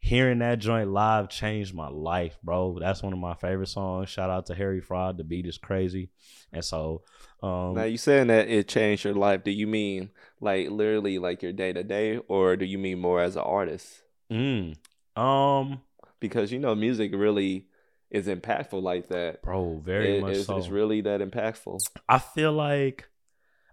Hearing 0.00 0.38
that 0.38 0.60
joint 0.60 0.90
live 0.90 1.28
changed 1.28 1.74
my 1.74 1.88
life, 1.88 2.38
bro. 2.42 2.78
That's 2.78 3.02
one 3.02 3.12
of 3.12 3.18
my 3.18 3.34
favorite 3.34 3.66
songs. 3.68 4.08
Shout 4.08 4.30
out 4.30 4.46
to 4.46 4.54
Harry 4.54 4.80
Fraud. 4.80 5.18
The 5.18 5.24
beat 5.24 5.44
is 5.44 5.58
crazy. 5.58 6.10
And 6.52 6.64
so 6.64 7.02
um 7.42 7.74
now 7.74 7.84
you 7.84 7.98
saying 7.98 8.28
that 8.28 8.48
it 8.48 8.68
changed 8.68 9.04
your 9.04 9.14
life. 9.14 9.44
Do 9.44 9.50
you 9.50 9.66
mean 9.66 10.10
like 10.40 10.70
literally 10.70 11.18
like 11.18 11.42
your 11.42 11.52
day 11.52 11.72
to 11.72 11.82
day, 11.82 12.18
or 12.28 12.56
do 12.56 12.64
you 12.64 12.78
mean 12.78 12.98
more 12.98 13.20
as 13.20 13.36
an 13.36 13.42
artist? 13.42 14.02
mm, 14.30 14.76
um 15.16 15.80
Because 16.20 16.50
you 16.52 16.58
know, 16.58 16.74
music 16.74 17.12
really 17.14 17.67
is 18.10 18.26
impactful 18.26 18.82
like 18.82 19.08
that. 19.08 19.42
bro, 19.42 19.78
very 19.84 20.16
It- 20.18 20.20
much 20.22 20.36
it's, 20.36 20.46
so. 20.46 20.56
it's 20.56 20.68
really 20.68 21.00
that 21.02 21.20
impactful. 21.20 21.80
I 22.08 22.18
feel 22.18 22.52
like 22.52 23.08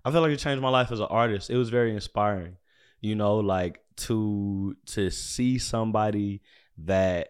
I 0.04 0.12
feel 0.12 0.22
like 0.22 0.32
it 0.32 0.38
changed 0.38 0.62
my 0.62 0.70
life 0.70 0.92
as 0.92 1.00
an 1.00 1.08
artist. 1.10 1.50
It 1.50 1.58
was 1.58 1.70
very 1.70 1.94
inspiring. 1.94 2.58
You 3.02 3.16
know, 3.16 3.38
like 3.38 3.80
to 3.98 4.76
to 4.88 5.10
see 5.10 5.58
somebody 5.58 6.42
that 6.80 7.30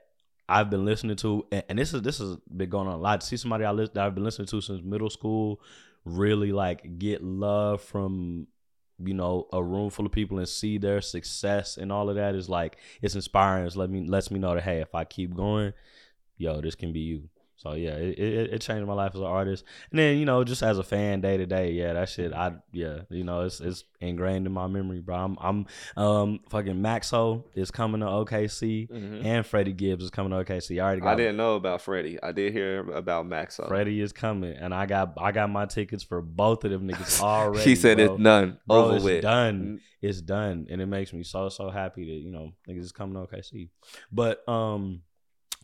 I've 0.49 0.69
been 0.69 0.85
listening 0.85 1.15
to, 1.17 1.45
and, 1.51 1.63
and 1.69 1.79
this 1.79 1.93
is 1.93 2.01
this 2.01 2.17
has 2.19 2.37
been 2.55 2.69
going 2.69 2.87
on 2.87 2.95
a 2.95 2.97
lot. 2.97 3.21
To 3.21 3.27
see 3.27 3.37
somebody 3.37 3.65
I 3.65 3.71
lis- 3.71 3.89
that 3.91 4.05
I've 4.05 4.15
been 4.15 4.23
listening 4.23 4.47
to 4.47 4.61
since 4.61 4.81
middle 4.83 5.09
school, 5.09 5.61
really 6.05 6.51
like 6.51 6.97
get 6.99 7.23
love 7.23 7.81
from 7.81 8.47
you 9.03 9.13
know 9.13 9.47
a 9.51 9.61
room 9.61 9.89
full 9.89 10.05
of 10.05 10.11
people 10.11 10.37
and 10.37 10.47
see 10.47 10.77
their 10.77 11.01
success 11.01 11.75
and 11.75 11.91
all 11.91 12.09
of 12.09 12.15
that 12.15 12.33
is 12.35 12.47
like 12.49 12.77
it's 13.01 13.15
inspiring. 13.15 13.65
It's 13.65 13.75
let 13.75 13.89
me 13.89 14.05
lets 14.07 14.31
me 14.31 14.39
know 14.39 14.53
that 14.55 14.63
hey, 14.63 14.81
if 14.81 14.93
I 14.95 15.03
keep 15.05 15.33
going, 15.35 15.73
yo, 16.37 16.61
this 16.61 16.75
can 16.75 16.93
be 16.93 16.99
you. 17.01 17.29
So 17.57 17.71
yeah, 17.71 17.91
it, 17.91 18.19
it, 18.19 18.53
it 18.55 18.59
changed 18.61 18.85
my 18.85 18.93
life 18.93 19.11
as 19.15 19.21
an 19.21 19.27
artist. 19.27 19.63
And 19.89 19.97
then, 19.97 20.17
you 20.17 20.25
know, 20.25 20.43
just 20.43 20.61
as 20.61 20.77
a 20.77 20.83
fan 20.83 21.21
day 21.21 21.37
to 21.37 21.45
day, 21.45 21.71
yeah, 21.71 21.93
that 21.93 22.09
shit 22.09 22.33
I 22.33 22.55
yeah, 22.73 23.03
you 23.09 23.23
know, 23.23 23.43
it's 23.43 23.61
it's 23.61 23.85
ingrained 24.01 24.45
in 24.45 24.51
my 24.51 24.67
memory, 24.67 24.99
bro. 24.99 25.15
I'm 25.15 25.37
I'm 25.39 25.65
um 25.95 26.39
fucking 26.49 26.75
Maxo 26.75 27.45
is 27.55 27.71
coming 27.71 28.01
to 28.01 28.07
OKC 28.07 28.89
Mhm. 28.91 29.23
and 29.25 29.45
Freddie 29.45 29.71
Gibbs 29.71 30.03
is 30.03 30.09
coming 30.09 30.31
to 30.31 30.43
OKC. 30.43 30.81
I 30.81 30.83
already 30.85 30.99
got 31.01 31.13
I 31.13 31.15
didn't 31.15 31.37
know 31.37 31.55
about 31.55 31.81
Freddie. 31.81 32.21
I 32.21 32.33
did 32.33 32.51
hear 32.51 32.79
about 32.91 33.25
Maxo. 33.25 33.69
Freddie 33.69 34.01
is 34.01 34.11
coming 34.11 34.53
and 34.57 34.73
I 34.73 34.85
got 34.85 35.13
I 35.17 35.31
got 35.31 35.49
my 35.49 35.65
tickets 35.65 36.03
for 36.03 36.21
both 36.21 36.65
of 36.65 36.71
them 36.71 36.89
niggas 36.89 37.21
already. 37.21 37.63
she 37.63 37.77
said 37.77 37.95
bro. 37.97 38.15
it's 38.15 38.21
done, 38.23 38.59
Bro, 38.67 38.77
over 38.83 38.95
it's 38.97 39.05
with. 39.05 39.21
done. 39.21 39.79
It's 40.01 40.19
done. 40.21 40.67
And 40.69 40.81
it 40.81 40.87
makes 40.87 41.13
me 41.13 41.23
so 41.23 41.47
so 41.47 41.69
happy 41.69 42.03
that, 42.03 42.19
you 42.21 42.31
know, 42.31 42.51
niggas 42.67 42.81
is 42.83 42.91
coming 42.91 43.13
to 43.15 43.21
OKC. 43.33 43.69
But 44.11 44.47
um 44.49 45.03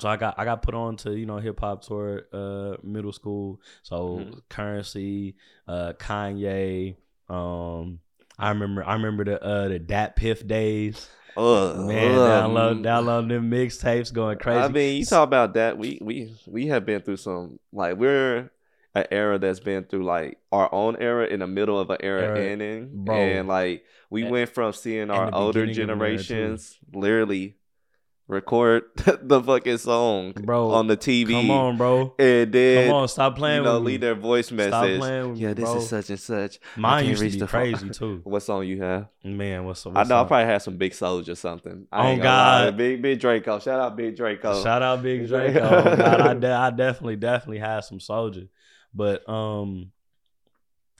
so 0.01 0.09
I 0.09 0.17
got 0.17 0.35
I 0.37 0.43
got 0.45 0.61
put 0.61 0.73
on 0.73 0.97
to, 0.97 1.11
you 1.17 1.25
know, 1.25 1.37
hip 1.37 1.59
hop 1.59 1.83
tour 1.85 2.23
uh 2.33 2.77
middle 2.83 3.13
school. 3.13 3.61
So 3.83 4.17
Mhm. 4.19 4.41
Curren$y, 4.49 5.33
uh 5.67 5.93
Kanye, 5.93 6.95
um 7.29 7.99
I 8.39 8.49
remember 8.49 8.83
I 8.83 8.93
remember 8.93 9.23
the 9.23 9.43
uh 9.43 9.67
the 9.69 9.79
DatPiff 9.79 10.45
days. 10.47 11.09
Ugh, 11.37 11.87
Man, 11.87 12.15
ugh. 12.17 12.27
download 12.29 12.81
download 12.83 13.29
them 13.29 13.49
mixtapes 13.49 14.11
going 14.11 14.37
crazy. 14.37 14.59
I 14.59 14.67
mean, 14.67 14.97
you 14.99 15.05
talk 15.05 15.23
about 15.27 15.53
that. 15.53 15.77
We 15.77 15.97
we 16.01 16.35
we 16.45 16.67
have 16.67 16.85
been 16.85 17.01
through 17.01 17.17
some 17.17 17.59
like 17.71 17.95
we're 17.97 18.51
an 18.93 19.05
era 19.11 19.39
that's 19.39 19.61
been 19.61 19.85
through 19.85 20.03
like 20.03 20.39
our 20.51 20.67
own 20.73 20.97
era 20.99 21.25
in 21.27 21.39
the 21.39 21.47
middle 21.47 21.79
of 21.79 21.89
an 21.89 21.97
era, 22.01 22.23
Era, 22.37 22.39
ending, 22.43 22.89
bro. 23.05 23.15
and 23.15 23.47
like 23.47 23.85
we 24.09 24.23
And- 24.23 24.31
went 24.31 24.49
from 24.49 24.73
seeing 24.73 25.09
our 25.09 25.33
older 25.33 25.65
beginning 25.65 25.89
of 25.91 26.01
an 26.01 26.05
era, 26.07 26.17
too. 26.17 26.23
generations 26.23 26.77
literally 26.93 27.55
record 28.27 28.83
the 28.95 29.41
fucking 29.41 29.77
song 29.77 30.31
Bro, 30.31 30.71
on 30.71 30.87
the 30.87 30.95
TV. 30.95 31.31
Come 31.31 31.51
on, 31.51 31.77
bro. 31.77 32.15
And 32.17 32.51
then 32.53 32.87
Come 32.87 32.95
on, 32.95 33.07
stop 33.09 33.35
playing 33.35 33.57
you 33.57 33.63
know, 33.63 33.73
with 33.75 33.83
me. 33.83 33.87
leave 33.91 34.01
their 34.01 34.15
voice 34.15 34.51
message. 34.51 34.69
Stop 34.71 34.83
message. 34.85 34.99
playing 34.99 35.29
with 35.31 35.39
yeah, 35.39 35.47
me, 35.49 35.53
this 35.55 35.65
bro. 35.65 35.77
is 35.77 35.89
such 35.89 36.09
and 36.09 36.19
such. 36.19 36.59
Mine 36.77 37.03
can't 37.05 37.09
used 37.09 37.21
to 37.23 37.29
be 37.29 37.39
the 37.39 37.47
phone. 37.47 37.61
crazy 37.73 37.89
too. 37.89 38.21
What 38.23 38.43
song 38.43 38.65
you 38.65 38.81
have? 38.81 39.07
Man, 39.23 39.65
what's, 39.65 39.83
what's 39.85 39.97
I 39.97 40.03
know 40.03 40.21
I 40.23 40.27
probably 40.27 40.45
had 40.45 40.61
some 40.61 40.77
Big 40.77 40.93
Soulja 40.93 41.29
or 41.29 41.35
something. 41.35 41.87
I 41.91 42.05
Oh, 42.05 42.09
ain't 42.09 42.21
gonna 42.21 42.37
lie. 42.37 42.65
God. 42.65 42.77
Big 42.77 43.01
Big 43.01 43.19
Draco. 43.19 43.59
Shout 43.59 43.79
out 43.79 43.97
Big 43.97 44.15
Draco. 44.15 44.63
Shout 44.63 44.81
out 44.81 45.01
Big 45.03 45.21
Big 45.21 45.27
Draco. 45.29 45.53
Draco. 45.81 45.95
God, 45.97 46.21
I, 46.21 46.33
de- 46.35 46.51
I 46.53 46.69
definitely, 46.69 47.15
definitely 47.17 47.59
had 47.59 47.81
some 47.81 47.99
soldier. 47.99 48.47
But 48.93 49.27
um 49.29 49.91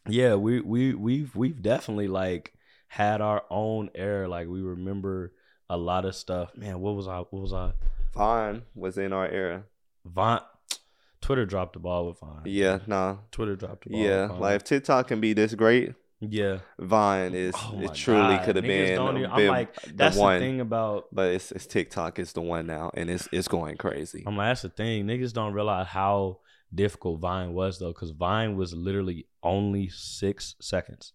yeah, 0.07 0.35
we 0.35 0.59
we 0.61 0.93
we've 0.95 1.35
we've 1.35 1.61
definitely 1.61 2.07
like 2.07 2.53
had 2.87 3.21
our 3.21 3.43
own 3.49 3.89
era. 3.95 4.27
Like 4.27 4.47
we 4.47 4.61
remember 4.61 5.31
a 5.71 5.77
lot 5.77 6.05
of 6.05 6.13
stuff. 6.15 6.55
Man, 6.55 6.79
what 6.79 6.95
was 6.95 7.07
I 7.07 7.19
what 7.19 7.41
was 7.41 7.53
I 7.53 7.71
Vine 8.13 8.63
was 8.75 8.97
in 8.97 9.13
our 9.13 9.27
era. 9.27 9.63
Vine 10.05 10.41
Twitter 11.21 11.45
dropped 11.45 11.73
the 11.73 11.79
ball 11.79 12.07
with 12.07 12.19
Vine. 12.19 12.41
Yeah, 12.45 12.79
nah. 12.87 13.17
Twitter 13.31 13.55
dropped 13.55 13.85
the 13.85 13.91
ball. 13.91 14.01
Yeah, 14.01 14.25
like 14.39 14.55
if 14.57 14.63
TikTok 14.63 15.07
can 15.07 15.21
be 15.21 15.33
this 15.33 15.55
great, 15.55 15.93
yeah. 16.19 16.59
Vine 16.77 17.33
is 17.33 17.55
Oh 17.57 17.79
it 17.81 17.93
truly 17.93 18.37
could 18.39 18.55
have 18.57 18.65
been, 18.65 18.93
even- 18.93 19.25
I'm 19.25 19.35
been 19.35 19.47
like, 19.47 19.73
That's 19.95 20.15
the 20.15 20.21
one. 20.21 20.39
thing 20.39 20.59
about 20.61 21.05
But 21.11 21.33
it's 21.35 21.51
it's 21.51 21.65
TikTok 21.65 22.19
is 22.19 22.33
the 22.33 22.41
one 22.41 22.67
now, 22.67 22.91
and 22.93 23.09
it's 23.09 23.29
it's 23.31 23.47
going 23.47 23.77
crazy. 23.77 24.23
I'm 24.27 24.35
like, 24.35 24.49
that's 24.49 24.63
the 24.63 24.69
thing. 24.69 25.05
Niggas 25.05 25.33
don't 25.33 25.53
realize 25.53 25.87
how 25.87 26.39
difficult 26.73 27.21
Vine 27.21 27.53
was 27.53 27.79
though, 27.79 27.93
because 27.93 28.11
Vine 28.11 28.55
was 28.57 28.73
literally 28.73 29.27
only 29.41 29.87
six 29.89 30.55
seconds. 30.59 31.13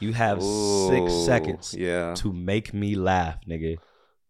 You 0.00 0.12
have 0.12 0.40
six 0.40 1.12
seconds 1.26 1.74
Yeah, 1.76 2.14
to 2.18 2.32
make 2.32 2.72
me 2.72 2.94
laugh, 2.94 3.38
nigga. 3.48 3.78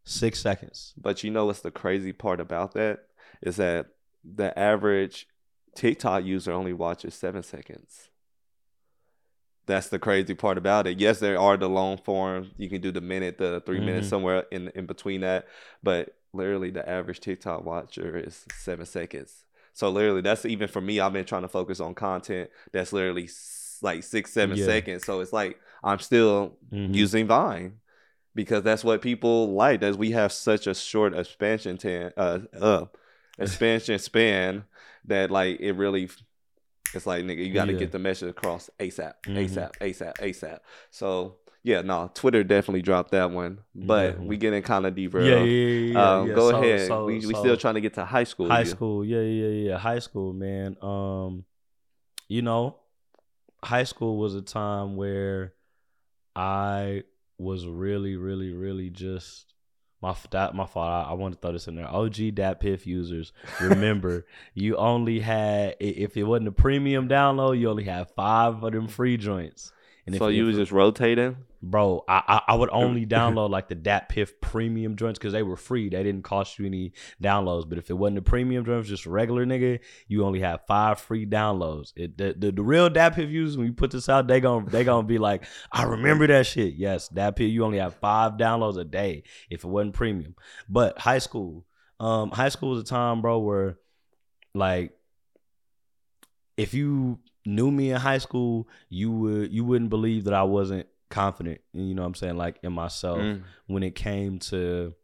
Six 0.08 0.40
seconds. 0.40 0.94
but 0.96 1.22
you 1.22 1.30
know 1.30 1.44
what's 1.46 1.60
the 1.60 1.70
crazy 1.70 2.12
part 2.12 2.40
about 2.40 2.72
that 2.72 3.00
is 3.42 3.56
that 3.56 3.88
the 4.24 4.58
average 4.58 5.28
TikTok 5.76 6.24
user 6.24 6.50
only 6.52 6.72
watches 6.72 7.14
seven 7.14 7.42
seconds. 7.42 8.08
That's 9.66 9.88
the 9.88 9.98
crazy 9.98 10.34
part 10.34 10.56
about 10.56 10.86
it. 10.86 10.98
Yes, 10.98 11.20
there 11.20 11.38
are 11.38 11.58
the 11.58 11.68
long 11.68 11.98
forms. 11.98 12.48
You 12.56 12.70
can 12.70 12.80
do 12.80 12.90
the 12.90 13.02
minute, 13.02 13.36
the 13.36 13.62
3 13.66 13.80
minutes 13.80 14.06
Mhm. 14.06 14.10
somewhere 14.10 14.46
in 14.50 14.68
in 14.74 14.86
between 14.86 15.20
that. 15.20 15.46
But 15.82 16.16
literally, 16.32 16.70
the 16.70 16.88
average 16.88 17.20
TikTok 17.20 17.64
watcher 17.66 18.16
is 18.16 18.46
seven 18.56 18.86
seconds. 18.86 19.44
So 19.74 19.90
literally, 19.90 20.22
that's 20.22 20.46
even 20.46 20.68
for 20.68 20.80
me. 20.80 21.00
I've 21.00 21.12
been 21.12 21.26
trying 21.26 21.42
to 21.42 21.48
focus 21.48 21.80
on 21.80 21.94
content 21.94 22.48
that's 22.72 22.94
literally 22.94 23.28
like 23.82 24.02
six, 24.04 24.32
seven 24.32 24.56
Yeah. 24.56 24.64
seconds. 24.64 25.04
So 25.04 25.20
it's 25.20 25.34
like 25.34 25.60
I'm 25.84 25.98
still 25.98 26.56
Mhm. 26.72 26.94
using 26.94 27.26
Vine 27.26 27.78
because 28.38 28.62
that's 28.62 28.84
what 28.84 29.02
people 29.02 29.52
like. 29.52 29.82
As 29.82 29.98
we 29.98 30.12
have 30.12 30.30
such 30.30 30.68
a 30.68 30.74
short 30.74 31.12
expansion 31.12 31.76
tan, 31.76 32.12
uh, 32.16 32.38
uh, 32.60 32.84
expansion 33.36 33.98
span 34.08 34.62
that 35.06 35.28
like 35.32 35.58
it 35.58 35.72
really, 35.72 36.08
it's 36.94 37.04
like 37.04 37.24
nigga, 37.24 37.44
you 37.44 37.52
got 37.52 37.64
to 37.64 37.72
Yeah. 37.72 37.80
get 37.80 37.90
the 37.90 37.98
message 37.98 38.30
across 38.30 38.70
ASAP, 38.78 39.14
Mhm. 39.26 39.38
ASAP, 39.44 39.72
ASAP, 39.80 40.14
ASAP. 40.18 40.60
So 40.92 41.38
yeah, 41.64 41.82
no, 41.82 42.12
Twitter 42.14 42.44
definitely 42.44 42.82
dropped 42.82 43.10
that 43.10 43.32
one, 43.32 43.58
but 43.74 44.02
Definitely. 44.10 44.28
we 44.28 44.36
getting 44.36 44.62
kind 44.62 44.86
of 44.86 44.94
deeper. 44.94 45.20
Yeah, 45.20 45.42
yeah, 45.42 45.42
yeah. 45.42 45.92
yeah, 45.92 46.18
um, 46.20 46.28
yeah. 46.28 46.34
go 46.36 46.48
ahead. 46.50 46.90
we 47.06 47.20
still 47.34 47.56
trying 47.56 47.74
to 47.74 47.80
get 47.80 47.94
to 47.94 48.04
high 48.04 48.22
school. 48.22 48.48
high 48.48 48.60
you. 48.60 48.66
school. 48.66 49.04
Yeah, 49.04 49.18
yeah, 49.20 49.70
yeah. 49.70 49.78
High 49.78 49.98
school, 49.98 50.32
man. 50.32 50.76
Um, 50.80 51.44
you 52.28 52.42
know, 52.42 52.76
high 53.64 53.82
school 53.82 54.16
was 54.16 54.36
a 54.36 54.42
time 54.42 54.94
where 54.94 55.54
I 56.36 57.02
was 57.38 57.66
really, 57.66 58.16
really, 58.16 58.52
really 58.52 58.90
just 58.90 59.54
my 60.00 60.14
that 60.30 60.54
my 60.54 60.66
fault. 60.66 61.06
I, 61.06 61.10
I 61.10 61.12
want 61.14 61.34
to 61.34 61.40
throw 61.40 61.52
this 61.52 61.68
in 61.68 61.74
there. 61.74 61.88
OG 61.88 62.14
DatPiff 62.14 62.86
users, 62.86 63.32
remember 63.60 64.26
you 64.54 64.76
only 64.76 65.20
had 65.20 65.76
if 65.80 66.16
it 66.16 66.24
wasn't 66.24 66.48
a 66.48 66.52
premium 66.52 67.08
download, 67.08 67.58
you 67.58 67.70
only 67.70 67.84
had 67.84 68.10
five 68.10 68.62
of 68.62 68.72
them 68.72 68.88
free 68.88 69.16
joints. 69.16 69.72
And 70.08 70.14
if 70.14 70.20
So 70.20 70.28
you 70.28 70.42
if- 70.44 70.46
was 70.48 70.56
just 70.56 70.72
rotating. 70.72 71.36
Bro, 71.60 72.04
I, 72.08 72.22
I 72.28 72.52
I 72.52 72.54
would 72.54 72.70
only 72.72 73.04
download 73.04 73.50
like 73.50 73.68
the 73.68 73.74
DatPiff 73.74 74.30
premium 74.40 74.94
joints 74.94 75.18
because 75.18 75.32
they 75.32 75.42
were 75.42 75.56
free. 75.56 75.88
They 75.88 76.04
didn't 76.04 76.22
cost 76.22 76.56
you 76.58 76.66
any 76.66 76.92
downloads. 77.20 77.68
But 77.68 77.78
if 77.78 77.90
it 77.90 77.94
wasn't 77.94 78.14
the 78.16 78.22
premium 78.22 78.64
joints, 78.64 78.88
just 78.88 79.06
regular 79.06 79.44
nigga, 79.44 79.80
you 80.06 80.24
only 80.24 80.38
have 80.38 80.60
five 80.68 81.00
free 81.00 81.26
downloads. 81.26 81.92
It, 81.96 82.16
the, 82.16 82.32
the 82.38 82.52
the 82.52 82.62
real 82.62 82.88
DatPiff 82.88 83.28
users, 83.28 83.56
when 83.58 83.66
you 83.66 83.72
put 83.72 83.90
this 83.90 84.08
out, 84.08 84.28
they 84.28 84.38
gonna 84.40 84.70
they 84.70 84.84
gonna 84.84 85.06
be 85.06 85.18
like, 85.18 85.46
I 85.72 85.82
remember 85.82 86.28
that 86.28 86.46
shit. 86.46 86.74
Yes, 86.74 87.08
DatPiff, 87.08 87.50
you 87.50 87.64
only 87.64 87.78
have 87.78 87.96
five 87.96 88.34
downloads 88.34 88.78
a 88.78 88.84
day 88.84 89.24
if 89.50 89.64
it 89.64 89.68
wasn't 89.68 89.94
premium. 89.94 90.36
But 90.68 90.96
high 91.00 91.18
school, 91.18 91.66
um, 91.98 92.30
high 92.30 92.50
school 92.50 92.70
was 92.70 92.82
a 92.82 92.86
time, 92.86 93.20
bro, 93.20 93.40
where 93.40 93.78
like 94.54 94.92
if 96.56 96.72
you 96.72 97.18
knew 97.46 97.70
me 97.70 97.90
in 97.90 97.96
high 97.96 98.18
school, 98.18 98.68
you 98.88 99.10
would 99.12 99.52
you 99.52 99.64
wouldn't 99.64 99.90
believe 99.90 100.24
that 100.24 100.34
I 100.34 100.42
wasn't 100.42 100.86
confident. 101.10 101.60
You 101.72 101.94
know 101.94 102.02
what 102.02 102.08
I'm 102.08 102.14
saying? 102.14 102.36
Like 102.36 102.58
in 102.62 102.72
myself 102.72 103.18
Mm. 103.20 103.42
when 103.66 103.82
it 103.82 103.94
came 103.94 104.38
to 104.50 104.94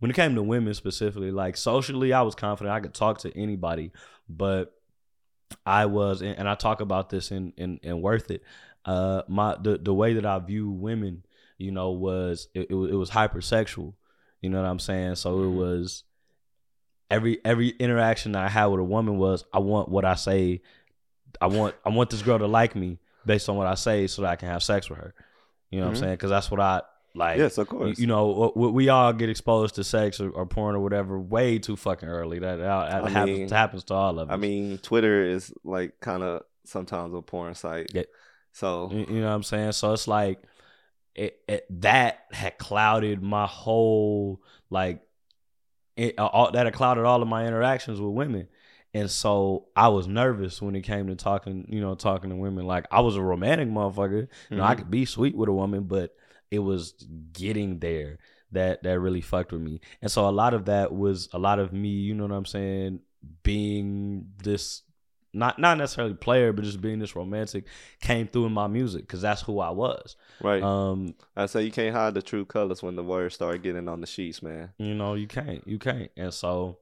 when 0.00 0.10
it 0.10 0.14
came 0.14 0.34
to 0.34 0.42
women 0.42 0.74
specifically. 0.74 1.30
Like 1.30 1.56
socially, 1.56 2.12
I 2.12 2.22
was 2.22 2.34
confident. 2.34 2.74
I 2.74 2.80
could 2.80 2.94
talk 2.94 3.18
to 3.18 3.36
anybody, 3.38 3.92
but 4.28 4.72
I 5.64 5.86
was, 5.86 6.20
and 6.22 6.36
and 6.38 6.48
I 6.48 6.54
talk 6.56 6.80
about 6.80 7.10
this 7.10 7.30
in 7.30 7.52
in, 7.56 7.78
in 7.82 8.00
worth 8.02 8.30
it. 8.30 8.42
Uh, 8.84 9.22
my 9.28 9.56
the 9.62 9.78
the 9.78 9.94
way 9.94 10.14
that 10.14 10.26
I 10.26 10.38
view 10.40 10.68
women, 10.70 11.24
you 11.58 11.70
know, 11.70 11.92
was 11.92 12.48
it, 12.54 12.66
it 12.70 12.74
was 12.74 12.90
it 12.90 12.94
was 12.96 13.10
hypersexual. 13.10 13.94
You 14.40 14.50
know 14.50 14.60
what 14.60 14.68
I'm 14.68 14.78
saying? 14.80 15.14
So 15.14 15.38
it 15.38 15.46
Mhm. 15.46 15.54
was 15.56 16.04
every 17.10 17.38
every 17.44 17.68
interaction 17.68 18.32
that 18.32 18.44
I 18.44 18.48
had 18.48 18.66
with 18.66 18.80
a 18.80 18.84
woman 18.84 19.16
was 19.18 19.44
I 19.52 19.58
want 19.60 19.88
what 19.88 20.04
I 20.04 20.14
say. 20.14 20.62
I 21.40 21.46
want 21.46 21.74
I 21.84 21.90
want 21.90 22.10
this 22.10 22.22
girl 22.22 22.38
to 22.38 22.46
like 22.46 22.74
me 22.76 22.98
based 23.26 23.48
on 23.48 23.56
what 23.56 23.66
I 23.66 23.74
say, 23.74 24.06
so 24.06 24.22
that 24.22 24.28
I 24.32 24.36
can 24.36 24.48
have 24.48 24.62
sex 24.62 24.88
with 24.90 24.98
her. 24.98 25.14
You 25.70 25.80
know 25.80 25.86
what 25.86 25.92
Mhm. 25.94 25.96
I'm 25.96 26.00
saying? 26.02 26.12
Because 26.14 26.30
that's 26.30 26.50
what 26.50 26.60
I 26.60 26.82
like. 27.14 27.38
Yes, 27.38 27.58
of 27.58 27.68
course. 27.68 27.98
you 27.98 28.06
know, 28.06 28.52
we, 28.54 28.68
we 28.68 28.88
all 28.88 29.12
get 29.12 29.28
exposed 29.28 29.76
to 29.76 29.84
sex 29.84 30.20
or, 30.20 30.30
or 30.30 30.46
porn 30.46 30.74
or 30.74 30.80
whatever 30.80 31.18
way 31.18 31.58
too 31.58 31.76
fucking 31.76 32.08
early. 32.08 32.38
That, 32.40 32.56
that, 32.56 33.10
happens, 33.10 33.26
mean- 33.38 33.48
happens 33.48 33.84
to 33.84 33.94
all 33.94 34.18
of 34.18 34.28
us. 34.30 34.34
I 34.34 34.36
mean, 34.36 34.78
Twitter 34.78 35.24
is 35.24 35.52
like 35.64 35.98
kind 36.00 36.22
of 36.22 36.42
sometimes 36.64 37.14
a 37.14 37.22
porn 37.22 37.54
site. 37.54 37.90
Yeah. 37.94 38.02
So 38.52 38.90
You, 38.92 39.06
you 39.08 39.20
know 39.20 39.28
what 39.28 39.34
I'm 39.34 39.42
saying? 39.42 39.72
So 39.72 39.92
it's 39.92 40.06
like 40.06 40.40
it, 41.14 41.38
it 41.48 41.66
that 41.82 42.20
had 42.32 42.58
clouded 42.58 43.22
my 43.22 43.46
whole 43.46 44.40
like 44.70 45.00
it, 45.96 46.18
all, 46.18 46.50
that 46.52 46.66
had 46.66 46.74
clouded 46.74 47.04
all 47.04 47.22
of 47.22 47.28
my 47.28 47.46
interactions 47.46 48.00
with 48.00 48.12
women. 48.12 48.48
And 48.94 49.10
so 49.10 49.66
I 49.74 49.88
was 49.88 50.06
nervous 50.06 50.62
when 50.62 50.76
it 50.76 50.82
came 50.82 51.08
to 51.08 51.16
talking, 51.16 51.66
you 51.68 51.80
know, 51.80 51.94
talking 51.96 52.30
to 52.30 52.36
women. 52.36 52.64
Like 52.66 52.86
I 52.92 53.00
was 53.00 53.16
a 53.16 53.22
romantic 53.22 53.68
motherfucker. 53.68 54.28
You 54.50 54.56
know, 54.56 54.62
I 54.62 54.74
Mhm. 54.74 54.78
could 54.78 54.90
be 54.90 55.04
sweet 55.04 55.36
with 55.36 55.48
a 55.48 55.52
woman, 55.52 55.84
but 55.84 56.14
it 56.50 56.60
was 56.60 56.92
getting 57.32 57.80
there 57.80 58.18
that 58.52 58.84
that 58.84 59.00
really 59.00 59.20
fucked 59.20 59.50
with 59.52 59.60
me. 59.62 59.80
And 60.00 60.10
so 60.10 60.28
a 60.28 60.30
lot 60.30 60.54
of 60.54 60.66
that 60.66 60.92
was 60.92 61.28
a 61.32 61.38
lot 61.40 61.58
of 61.58 61.72
me, 61.72 61.88
you 61.88 62.14
know 62.14 62.24
what 62.24 62.32
I'm 62.36 62.44
saying, 62.46 63.00
being 63.42 64.26
this 64.42 64.82
not 65.32 65.58
not 65.58 65.76
necessarily 65.78 66.14
player, 66.14 66.52
but 66.52 66.64
just 66.64 66.80
being 66.80 67.00
this 67.00 67.16
romantic 67.16 67.64
came 68.00 68.28
through 68.28 68.46
in 68.46 68.52
my 68.52 68.68
music 68.68 69.02
because 69.02 69.20
that's 69.22 69.42
who 69.42 69.58
I 69.58 69.70
was. 69.70 70.14
right, 70.40 70.62
Um, 70.62 71.16
I 71.36 71.46
say 71.46 71.64
you 71.64 71.72
can't 71.72 71.92
hide 71.94 72.14
the 72.14 72.22
true 72.22 72.44
colors 72.44 72.82
when 72.84 72.94
the 72.94 73.02
words 73.02 73.34
start 73.34 73.60
getting 73.62 73.88
on 73.88 74.00
the 74.00 74.06
sheets, 74.06 74.40
man. 74.42 74.70
you 74.78 74.94
know, 74.94 75.14
you 75.14 75.26
can't, 75.26 75.66
you 75.66 75.80
can't. 75.80 76.12
And 76.16 76.32
so, 76.32 76.78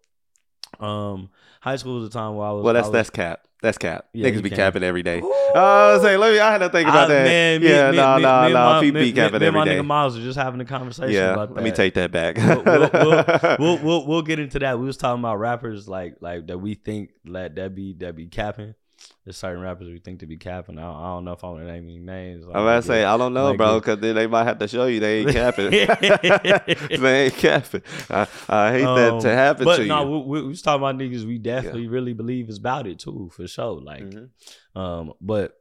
um, 0.82 1.30
high 1.60 1.76
school 1.76 1.96
was 2.00 2.08
a 2.08 2.10
time 2.10 2.34
where 2.36 2.46
I 2.46 2.50
was. 2.52 2.64
Well, 2.64 2.74
that's 2.74 2.86
was, 2.88 2.92
that's 2.92 3.10
cap. 3.10 3.40
That's 3.62 3.78
cap. 3.78 4.06
Yeah, 4.12 4.28
Niggas 4.28 4.42
be 4.42 4.48
can. 4.48 4.56
capping 4.58 4.82
every 4.82 5.04
day. 5.04 5.20
Oh, 5.22 5.30
I 5.54 5.92
was 5.92 6.02
saying, 6.02 6.18
let 6.18 6.32
me. 6.32 6.40
I 6.40 6.50
had 6.50 6.58
to 6.58 6.68
think 6.68 6.88
about 6.88 7.04
I- 7.04 7.14
that. 7.14 7.24
man, 7.24 7.60
me- 7.60 7.68
yeah, 7.68 7.90
no, 7.92 8.18
no, 8.18 8.48
no. 8.48 8.80
People 8.80 9.00
be 9.00 9.12
capping 9.12 9.38
me 9.40 9.46
and 9.46 9.54
my 9.56 9.64
day. 9.64 9.76
nigga 9.78 9.86
Miles 9.86 10.16
were 10.18 10.24
just 10.24 10.36
having 10.38 10.60
a 10.60 10.64
conversation 10.64 11.12
Yeah, 11.12 11.34
about 11.34 11.50
that. 11.50 11.54
let 11.54 11.64
me 11.64 11.70
take 11.70 11.94
that 11.94 12.10
back. 12.10 12.36
we'll, 12.38 12.62
we'll, 12.64 12.90
we'll, 12.92 13.56
we'll, 13.60 13.78
we'll, 13.84 14.06
we'll 14.06 14.22
get 14.22 14.40
into 14.40 14.58
that. 14.58 14.78
We 14.80 14.86
was 14.86 14.96
talking 14.96 15.20
about 15.20 15.36
rappers 15.38 15.88
like 15.88 16.16
like 16.20 16.48
that 16.48 16.58
we 16.58 16.74
think 16.74 17.10
that 17.26 17.54
that 17.54 17.74
be 17.74 17.92
that 18.00 18.16
be 18.16 18.26
capping. 18.26 18.74
There's 19.24 19.36
certain 19.36 19.60
rappers 19.62 19.88
we 19.88 19.98
think 20.00 20.20
to 20.20 20.26
be 20.26 20.36
capping. 20.36 20.78
I 20.78 20.82
don't, 20.82 20.96
I 20.96 21.06
don't 21.14 21.24
know 21.24 21.32
if 21.32 21.44
I 21.44 21.48
want 21.48 21.60
to 21.60 21.66
name 21.66 21.84
any 21.84 21.98
names. 21.98 22.44
I'm 22.44 22.50
about 22.50 22.76
to 22.76 22.82
say 22.82 23.04
I 23.04 23.16
don't 23.16 23.32
know, 23.34 23.50
Like 23.50 23.56
bro, 23.58 23.78
because 23.80 23.98
then 24.00 24.14
they 24.16 24.26
might 24.26 24.44
have 24.44 24.58
to 24.58 24.66
show 24.68 24.86
you 24.86 25.00
they 25.00 25.20
ain't 25.20 25.30
capping. 25.32 25.70
they 27.00 27.24
ain't 27.24 27.34
capping. 27.34 27.82
I, 28.10 28.26
I 28.48 28.72
hate 28.72 28.82
that 28.84 29.20
to 29.22 29.30
Um, 29.30 29.36
happen 29.36 29.64
but 29.64 29.76
to 29.76 29.86
no, 29.86 30.02
you. 30.04 30.10
we, 30.10 30.18
we, 30.26 30.42
we 30.42 30.48
was 30.48 30.62
talking 30.62 30.82
about 30.82 30.96
niggas 30.96 31.24
we 31.24 31.38
definitely 31.38 31.88
really 31.88 32.12
believe 32.12 32.48
is 32.48 32.58
about 32.58 32.86
it 32.86 32.98
too, 32.98 33.30
for 33.34 33.46
sure. 33.46 33.80
Like, 33.80 34.02
Mhm. 34.02 34.28
um, 34.74 35.12
but 35.20 35.56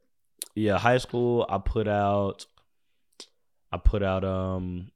yeah, 0.56 0.78
high 0.78 0.98
school 0.98 1.46
I 1.50 1.60
put 1.60 1.88
out, 1.88 2.46
I 3.72 3.78
put 3.78 4.04
out 4.04 4.24
um. 4.26 4.92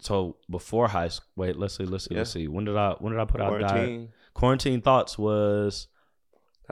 So 0.00 0.36
before 0.50 0.88
high 0.88 1.08
school, 1.08 1.28
wait, 1.36 1.56
let's 1.56 1.76
see, 1.76 1.84
let's 1.84 2.04
see, 2.06 2.14
let's 2.14 2.30
see. 2.30 2.48
When 2.48 2.64
did 2.64 2.76
I 2.76 2.94
when 2.98 3.12
did 3.12 3.20
I 3.20 3.24
put 3.24 3.40
out? 3.40 3.48
Quarantine. 3.58 4.08
Quarantine 4.34 4.80
thoughts 4.80 5.16
was 5.18 5.86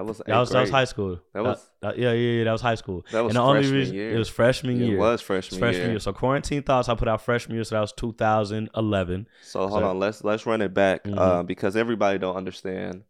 That 0.01 0.07
was 0.07 0.19
That 0.27 0.39
was 0.39 0.49
that 0.51 0.61
was 0.63 0.71
high 0.71 0.85
school. 0.87 1.21
That 1.35 1.45
was- 1.45 1.71
that- 1.83 1.99
yeah 1.99 2.13
yeah 2.13 2.39
yeah 2.39 2.45
that 2.45 2.53
was 2.53 2.63
high 2.63 2.75
school. 2.77 3.05
That 3.13 3.21
was 3.23 3.31
and 3.33 3.37
the 3.37 3.43
only 3.43 3.61
freshman 3.61 3.79
reason 3.81 3.95
year. 3.97 4.15
it 4.15 4.19
was 4.19 4.29
freshman 4.31 4.81
year. 4.81 4.97
It 4.97 4.99
was 4.99 5.21
freshman, 5.21 5.59
freshman 5.59 5.83
year. 5.83 5.91
year. 5.91 5.99
So 6.01 6.13
quarantine 6.15 6.63
thoughts 6.63 6.89
I 6.89 6.95
put 6.95 7.07
out 7.07 7.21
freshman 7.21 7.57
year, 7.57 7.65
so 7.65 7.75
that 7.75 7.81
was 7.83 7.93
2011. 7.93 9.27
So 9.43 9.61
hold 9.69 9.73
So- 9.83 9.89
on, 9.89 9.99
let's 9.99 10.25
let's 10.25 10.47
run 10.47 10.63
it 10.63 10.73
back 10.73 11.05
Mhm. 11.05 11.19
uh, 11.19 11.43
because 11.43 11.77
everybody 11.77 12.19
don't 12.19 12.35
understand 12.37 13.03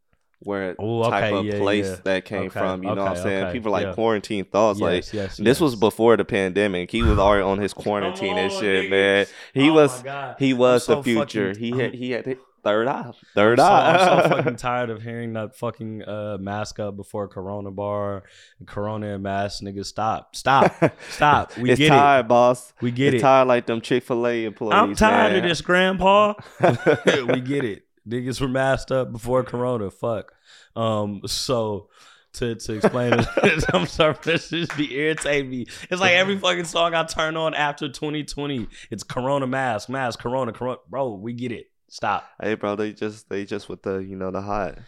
where 0.42 0.74
Ooh, 0.82 1.04
type 1.04 1.32
of 1.34 1.44
yeah, 1.44 1.58
place 1.58 1.86
yeah. 1.90 1.96
that 2.04 2.24
came 2.24 2.40
Okay, 2.46 2.48
from. 2.48 2.82
You 2.82 2.94
know 2.94 3.02
what 3.04 3.10
I'm 3.10 3.16
saying? 3.22 3.44
okay, 3.44 3.52
People 3.52 3.70
like 3.72 3.86
yeah. 3.88 3.92
quarantine 3.94 4.44
thoughts. 4.46 4.80
like 4.80 4.94
yes, 5.04 5.14
yes, 5.14 5.36
this 5.36 5.60
was 5.60 5.76
before 5.76 6.16
the 6.16 6.24
pandemic. 6.24 6.90
He 6.90 7.02
was 7.02 7.18
already 7.20 7.42
on 7.44 7.58
his 7.58 7.72
quarantine 7.74 8.36
and 8.38 8.50
shit, 8.50 8.86
nigga. 8.86 8.90
man. 8.90 9.26
He 9.54 9.68
Oh 9.70 9.74
was 9.74 10.02
he 10.38 10.54
was 10.54 10.86
the 10.86 11.02
future. 11.02 11.52
fucking- 11.54 11.62
he 11.72 11.78
had 11.78 11.94
he 11.94 12.10
had 12.12 12.36
third 12.62 12.88
eye, 12.88 13.10
third 13.34 13.60
I'm 13.60 13.66
so, 13.66 13.72
eye. 13.72 13.92
I'm 13.92 14.22
so 14.22 14.36
fucking 14.36 14.56
tired 14.56 14.90
of 14.90 15.02
hearing 15.02 15.32
that 15.34 15.56
fucking 15.56 16.02
uh, 16.02 16.38
mask 16.40 16.78
up 16.78 16.96
before 16.96 17.28
Corona 17.28 17.70
bar, 17.70 18.24
Corona 18.66 19.14
and 19.14 19.22
mask. 19.22 19.62
Niggas, 19.62 19.86
stop, 19.86 20.36
stop, 20.36 20.74
stop. 21.10 21.56
We 21.56 21.70
it's 21.70 21.78
get 21.78 21.88
tired, 21.88 22.28
boss. 22.28 22.72
We 22.80 22.90
get 22.90 23.14
it's 23.14 23.20
it. 23.20 23.24
tired 23.24 23.48
like 23.48 23.66
them 23.66 23.80
Chick 23.80 24.04
Fil 24.04 24.26
A 24.26 24.44
employees. 24.44 24.74
I'm 24.74 24.94
tired 24.94 25.32
man. 25.32 25.44
of 25.44 25.48
this, 25.48 25.60
Grandpa. 25.60 26.34
we 27.06 27.40
get 27.40 27.64
it. 27.64 27.84
Niggas 28.08 28.40
were 28.40 28.48
masked 28.48 28.92
up 28.92 29.12
before 29.12 29.42
Corona. 29.44 29.90
Fuck. 29.90 30.32
Um. 30.76 31.22
So. 31.26 31.88
To, 32.34 32.54
to 32.54 32.74
explain 32.74 33.12
it, 33.12 33.64
I'm 33.74 33.86
sorry, 33.86 34.14
this 34.22 34.50
just 34.50 34.76
be 34.76 34.94
irritating 34.94 35.50
me. 35.50 35.66
It's 35.90 36.00
like 36.00 36.12
every 36.12 36.38
fucking 36.38 36.62
song 36.62 36.94
I 36.94 37.02
turn 37.02 37.36
on 37.36 37.54
after 37.54 37.88
2020, 37.88 38.68
it's 38.88 39.02
Corona 39.02 39.48
mask, 39.48 39.88
mask, 39.88 40.20
Corona, 40.20 40.52
Corona. 40.52 40.78
Bro, 40.88 41.14
we 41.14 41.32
get 41.32 41.50
it. 41.50 41.69
Stop. 41.90 42.24
Hey, 42.40 42.54
bro, 42.54 42.76
they 42.76 42.92
just 42.92 43.28
they 43.28 43.44
just 43.44 43.68
with 43.68 43.82
the 43.82 43.98
you 43.98 44.16
know 44.16 44.30
the 44.30 44.40
hot. 44.40 44.78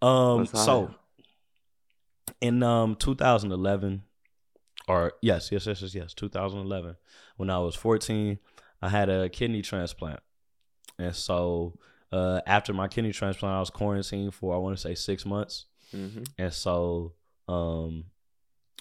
Um. 0.00 0.38
What's 0.38 0.52
So 0.52 0.94
in 2.40 2.62
um 2.62 2.94
2011 2.94 4.02
or 4.88 5.12
yes 5.20 5.50
yes 5.52 5.66
yes 5.66 5.82
yes 5.82 5.94
yes 5.94 6.14
2011 6.14 6.96
when 7.36 7.50
i 7.50 7.58
was 7.58 7.74
14 7.74 8.38
i 8.80 8.88
had 8.88 9.08
a 9.08 9.28
kidney 9.28 9.62
transplant 9.62 10.20
and 10.98 11.14
so 11.14 11.78
uh 12.12 12.40
after 12.46 12.72
my 12.72 12.88
kidney 12.88 13.12
transplant 13.12 13.54
i 13.54 13.60
was 13.60 13.70
quarantined 13.70 14.32
for 14.34 14.54
i 14.54 14.58
want 14.58 14.76
to 14.76 14.80
say 14.80 14.94
six 14.94 15.26
months 15.26 15.66
hmm 15.90 16.22
and 16.38 16.52
so 16.52 17.12
um 17.48 18.04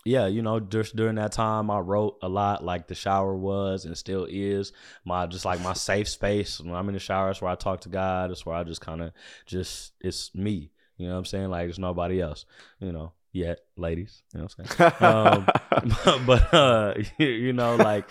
yeah 0.09 0.25
you 0.25 0.41
know 0.41 0.59
just 0.59 0.95
during 0.95 1.15
that 1.15 1.31
time 1.31 1.69
i 1.69 1.77
wrote 1.77 2.17
a 2.23 2.27
lot 2.27 2.63
like 2.63 2.87
the 2.87 2.95
shower 2.95 3.35
was 3.35 3.85
and 3.85 3.95
still 3.95 4.25
is. 4.29 4.71
My 5.05 5.27
just 5.27 5.45
like 5.45 5.61
my 5.61 5.73
safe 5.73 6.09
space. 6.09 6.59
When 6.59 6.73
i'm 6.73 6.87
in 6.89 6.93
the 6.93 6.99
shower 6.99 7.27
that's 7.27 7.41
where 7.41 7.51
i 7.51 7.55
talk 7.55 7.81
to 7.81 7.89
god. 7.89 8.31
That's 8.31 8.45
where 8.45 8.55
i 8.55 8.63
just 8.63 8.81
kind 8.81 9.01
of 9.01 9.11
just 9.45 9.93
it's 10.01 10.33
me. 10.33 10.71
You 10.97 11.07
know 11.07 11.13
what 11.13 11.19
i'm 11.19 11.25
saying? 11.25 11.49
Like 11.49 11.65
there's 11.65 11.79
nobody 11.79 12.21
else 12.21 12.45
you 12.79 12.91
know 12.91 13.13
yet 13.31 13.59
ladies. 13.77 14.23
You 14.33 14.39
know 14.39 14.47
what 14.47 14.55
i'm 14.57 14.77
saying? 14.77 14.93
Um, 15.01 16.25
but 16.25 16.53
uh 16.53 16.93
you, 17.19 17.27
you 17.27 17.53
know 17.53 17.75
like 17.75 18.09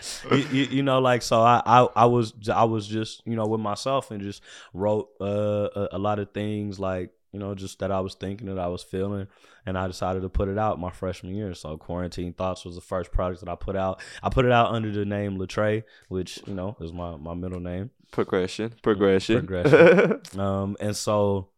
so, 0.00 0.34
you, 0.34 0.46
you, 0.50 0.64
you 0.64 0.82
know 0.82 1.00
like 1.00 1.22
so 1.22 1.40
I, 1.40 1.62
I 1.64 1.88
i 1.96 2.06
was 2.06 2.32
i 2.52 2.64
was 2.64 2.86
just 2.86 3.22
you 3.26 3.36
know 3.36 3.46
with 3.46 3.60
myself 3.60 4.10
and 4.10 4.20
just 4.20 4.42
wrote 4.72 5.08
uh 5.20 5.68
a, 5.76 5.88
a 5.92 5.98
lot 5.98 6.18
of 6.18 6.32
things 6.32 6.80
like 6.80 7.10
you 7.34 7.40
know 7.40 7.54
just 7.54 7.80
that 7.80 7.90
i 7.90 7.98
was 8.00 8.14
thinking 8.14 8.46
that 8.46 8.58
i 8.60 8.68
was 8.68 8.82
feeling 8.82 9.26
and 9.66 9.76
i 9.76 9.86
decided 9.88 10.22
to 10.22 10.28
put 10.28 10.48
it 10.48 10.56
out 10.56 10.78
my 10.78 10.90
freshman 10.90 11.34
year 11.34 11.52
so 11.52 11.76
quarantine 11.76 12.32
thoughts 12.32 12.64
was 12.64 12.76
the 12.76 12.80
first 12.80 13.10
project 13.10 13.40
that 13.44 13.50
i 13.50 13.56
put 13.56 13.74
out 13.74 14.00
i 14.22 14.28
put 14.30 14.44
it 14.44 14.52
out 14.52 14.72
under 14.72 14.90
the 14.92 15.04
name 15.04 15.36
Latre, 15.36 15.82
which 16.08 16.40
you 16.46 16.54
know 16.54 16.76
is 16.80 16.92
my 16.92 17.16
my 17.16 17.34
middle 17.34 17.60
name 17.60 17.90
progression, 18.12 18.72
progression, 18.82 19.44
Progression. 19.44 20.20
um 20.40 20.76
and 20.78 20.96
so 20.96 21.48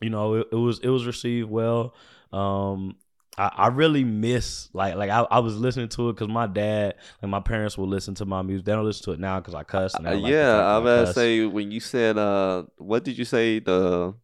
you 0.00 0.10
know 0.10 0.34
it, 0.34 0.48
it 0.50 0.56
was 0.56 0.80
it 0.80 0.88
was 0.88 1.06
received 1.06 1.48
well 1.48 1.94
um 2.32 2.96
I, 3.38 3.50
I 3.54 3.66
really 3.68 4.02
miss 4.02 4.68
like 4.72 4.96
like 4.96 5.10
I, 5.10 5.20
I 5.30 5.38
was 5.40 5.56
listening 5.56 5.88
to 5.90 6.08
it 6.08 6.14
because 6.14 6.28
my 6.28 6.46
dad 6.46 6.94
and 7.22 7.30
my 7.30 7.40
parents 7.40 7.76
will 7.76 7.86
listen 7.86 8.14
to 8.14 8.24
my 8.24 8.40
music. 8.40 8.64
They 8.64 8.72
don't 8.72 8.84
listen 8.86 9.04
to 9.04 9.12
it 9.12 9.20
now 9.20 9.40
because 9.40 9.54
I 9.54 9.62
cuss. 9.62 9.94
And 9.94 10.08
I 10.08 10.12
Uh, 10.12 10.16
like 10.16 10.32
yeah, 10.32 10.76
I'm 10.76 10.82
about 10.82 11.06
to 11.08 11.12
say 11.12 11.44
when 11.44 11.70
you 11.70 11.80
said 11.80 12.16
uh, 12.16 12.64
what 12.78 13.04
did 13.04 13.18
you 13.18 13.26
say 13.26 13.58
the 13.58 14.14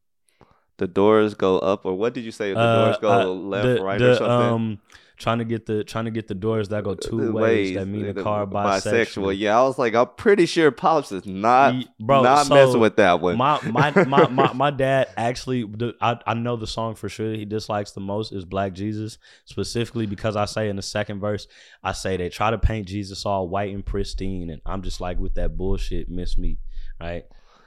the 0.78 0.86
doors 0.86 1.34
go 1.34 1.58
up 1.58 1.84
or 1.84 1.94
what 1.94 2.14
did 2.14 2.24
you 2.24 2.32
say 2.32 2.52
the 2.52 2.58
Uh, 2.60 2.84
doors 2.84 2.98
go 2.98 3.10
uh, 3.10 3.24
left, 3.26 3.64
the- 3.78 3.82
right, 3.84 3.98
the, 3.98 4.10
or 4.12 4.14
something? 4.14 4.30
Um, 4.32 4.78
trying 5.18 5.38
to 5.38 5.44
get 5.44 5.66
the 5.66 5.84
trying 5.84 6.06
to 6.06 6.10
get 6.10 6.26
the 6.26 6.34
doors 6.34 6.70
that 6.70 6.82
go 6.82 6.94
two 6.94 7.26
The 7.26 7.32
ways, 7.32 7.74
that 7.76 7.86
mean 7.86 8.06
a 8.06 8.12
the 8.12 8.22
car 8.24 8.44
bisexual. 8.44 9.38
Yeah, 9.38 9.56
I 9.56 9.62
was 9.62 9.78
like, 9.78 9.94
I'm 9.94 10.08
pretty 10.16 10.46
sure 10.46 10.72
Pops 10.72 11.12
is 11.12 11.24
not 11.26 11.74
Ye- 11.74 11.86
bro, 12.00 12.22
not 12.22 12.46
so 12.46 12.54
messing 12.54 12.80
with 12.80 12.96
that 12.96 13.20
one. 13.20 13.36
My 13.36 13.60
my, 13.62 14.04
my 14.04 14.26
my 14.30 14.52
my 14.52 14.70
dad 14.70 15.08
actually 15.16 15.70
I, 16.00 16.18
I 16.26 16.34
know 16.34 16.56
the 16.56 16.66
song 16.66 16.96
for 16.96 17.08
sure 17.08 17.34
he 17.34 17.44
dislikes 17.44 17.92
the 17.92 18.00
most 18.00 18.32
is 18.32 18.44
Black 18.44 18.72
Jesus 18.72 19.18
specifically 19.44 20.06
because 20.06 20.34
I 20.34 20.46
say 20.46 20.68
in 20.68 20.76
the 20.76 20.82
second 20.82 21.20
verse 21.20 21.46
I 21.84 21.92
say 21.92 22.16
they 22.16 22.28
try 22.28 22.50
to 22.50 22.58
paint 22.58 22.88
Jesus 22.88 23.24
all 23.24 23.46
white 23.48 23.72
and 23.72 23.84
pristine 23.86 24.50
and 24.50 24.60
I'm 24.66 24.82
just 24.82 25.00
like 25.00 25.18
with 25.20 25.34
that 25.34 25.56
bullshit 25.56 26.08
miss 26.08 26.36
me 26.36 26.58
right 27.00 27.24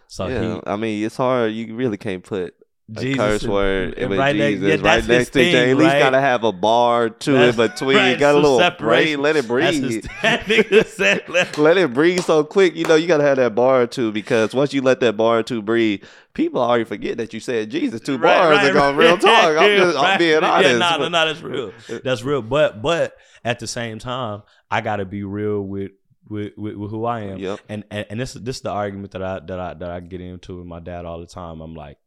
so 0.08 0.28
yeah, 0.28 0.56
he 0.56 0.62
I 0.68 0.76
mean, 0.76 1.04
it's 1.06 1.18
hard. 1.18 1.52
You 1.54 1.74
really 1.76 1.98
can't 1.98 2.24
put 2.24 2.54
Jesus 2.92 3.18
curse 3.18 3.44
word 3.46 3.96
and 3.98 4.12
with 4.12 4.20
right 4.20 4.36
next- 4.36 4.60
Jesus 4.60 4.82
yeah, 4.82 4.88
right 4.88 5.08
next 5.08 5.30
to 5.32 5.40
Jay. 5.40 5.52
thing, 5.54 5.70
At 5.72 5.78
least 5.78 5.94
right? 5.94 6.00
gotta 6.00 6.20
have 6.22 6.44
a 6.44 6.52
bar 6.52 7.10
to 7.10 7.32
That's- 7.32 7.58
it 7.58 7.72
between. 7.74 7.98
right, 7.98 8.20
got 8.20 8.36
a 8.36 8.38
little 8.38 8.72
break. 8.78 9.18
Let 9.18 9.36
it 9.36 9.48
breathe. 9.48 9.84
his, 9.84 10.02
that 10.22 10.42
nigga 10.42 10.86
said 10.86 11.28
let- 11.58 11.78
it 11.78 11.94
breathe 11.96 12.20
so 12.22 12.44
quick. 12.44 12.76
You 12.76 12.86
know, 12.86 12.94
you 12.94 13.08
gotta 13.08 13.24
have 13.24 13.38
that 13.38 13.56
bar 13.56 13.82
or 13.82 13.88
two 13.88 14.12
because 14.12 14.54
once 14.54 14.72
you 14.72 14.84
let 14.84 15.00
that 15.00 15.18
bar 15.18 15.40
or 15.40 15.44
two 15.44 15.64
breathe, 15.64 16.04
people 16.36 16.62
already 16.62 16.84
forget 16.84 17.18
that 17.18 17.34
you 17.34 17.40
said 17.40 17.72
Jesus 17.72 18.02
two 18.02 18.20
Right, 18.20 18.38
bars 18.38 18.58
right, 18.58 18.70
ago. 18.70 18.80
right. 18.92 18.96
Real 18.98 19.18
talk. 19.20 19.58
I'm 19.58 19.78
just 19.78 19.98
I'm 19.98 20.20
being 20.20 20.42
Yeah, 20.44 20.48
honest. 20.52 20.78
nah, 20.80 20.98
nah, 20.98 21.10
nah, 21.10 21.26
that's 21.26 21.42
real. 21.42 21.72
That's 22.04 22.22
real. 22.22 22.44
But 22.44 22.84
but 22.84 23.16
at 23.44 23.58
the 23.58 23.66
same 23.68 23.98
time, 23.98 24.44
I 24.70 24.82
gotta 24.82 25.06
be 25.06 25.24
real 25.24 25.62
with 25.62 25.92
with, 26.28 26.54
with, 26.56 26.76
with 26.76 26.92
who 26.92 27.06
I 27.06 27.22
am. 27.22 27.38
Yep. 27.40 27.60
And, 27.70 27.84
and 27.90 28.06
and 28.12 28.20
this 28.20 28.34
this 28.34 28.58
is 28.58 28.62
the 28.62 28.70
argument 28.72 29.12
that 29.14 29.24
I 29.24 29.40
that 29.40 29.60
I 29.60 29.74
that 29.74 29.90
I 29.90 30.00
get 30.02 30.22
into 30.22 30.58
with 30.60 30.68
my 30.68 30.80
dad 30.80 31.06
all 31.06 31.20
the 31.20 31.28
time. 31.28 31.62
I'm 31.62 31.74
like, 31.76 31.98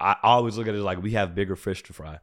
I 0.00 0.16
always 0.22 0.56
look 0.56 0.68
at 0.68 0.74
it 0.74 0.82
like 0.82 1.02
we 1.02 1.12
have 1.12 1.34
bigger 1.34 1.56
fish 1.56 1.82
to 1.84 1.92
fry. 1.92 2.18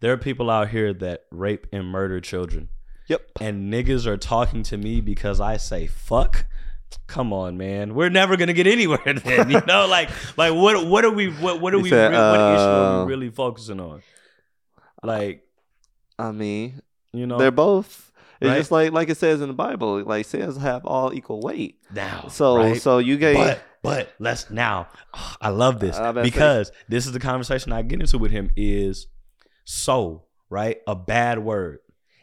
There 0.00 0.12
are 0.12 0.16
people 0.16 0.50
out 0.50 0.68
here 0.68 0.92
that 0.94 1.24
rape 1.30 1.66
and 1.72 1.86
murder 1.86 2.20
children. 2.20 2.68
Yep. 3.08 3.22
And 3.40 3.72
niggas 3.72 4.06
are 4.06 4.16
talking 4.16 4.62
to 4.64 4.76
me 4.76 5.00
because 5.00 5.40
I 5.40 5.56
say 5.56 5.86
fuck. 5.86 6.46
Come 7.06 7.32
on, 7.32 7.56
man. 7.58 7.94
We're 7.94 8.08
never 8.10 8.36
gonna 8.36 8.52
get 8.54 8.66
anywhere 8.66 8.98
then. 9.04 9.50
You 9.50 9.60
know, 9.66 9.86
like 9.86 10.10
like 10.36 10.54
what 10.54 10.86
what 10.86 11.04
are 11.04 11.10
we 11.10 11.30
what 11.30 11.60
what 11.60 11.74
are 11.74 11.78
we 11.78 11.90
said, 11.90 12.10
re- 12.10 12.16
what 12.16 12.34
issue 12.54 12.62
are 12.62 13.00
uh, 13.00 13.04
we 13.04 13.10
really 13.10 13.30
focusing 13.30 13.78
on? 13.80 14.02
Like, 15.02 15.46
I 16.18 16.32
mean, 16.32 16.82
you 17.12 17.26
know, 17.26 17.38
they're 17.38 17.50
both. 17.50 18.12
It's 18.40 18.48
Right? 18.48 18.58
just 18.58 18.70
like 18.70 18.92
like 18.92 19.08
it 19.08 19.16
says 19.16 19.40
in 19.40 19.48
the 19.48 19.54
Bible. 19.54 20.02
Like 20.02 20.24
sins 20.26 20.56
have 20.58 20.84
all 20.86 21.12
equal 21.12 21.40
weight. 21.40 21.78
now. 21.92 22.28
So 22.28 22.56
right? 22.56 22.80
so 22.80 22.98
you 22.98 23.16
get 23.16 23.34
but 23.34 23.62
but 23.82 24.12
let's 24.18 24.50
now 24.50 24.88
i 25.40 25.48
love 25.48 25.80
this 25.80 25.96
I 25.96 26.08
about 26.08 26.20
to 26.20 26.30
because 26.30 26.72
this 26.88 27.06
is 27.06 27.12
the 27.12 27.20
conversation 27.20 27.72
i 27.72 27.82
get 27.82 28.00
into 28.00 28.18
with 28.18 28.30
him 28.30 28.50
is 28.56 29.06
so 29.64 30.24
right 30.50 30.78
a 30.86 30.94
bad 30.94 31.38
word 31.38 31.80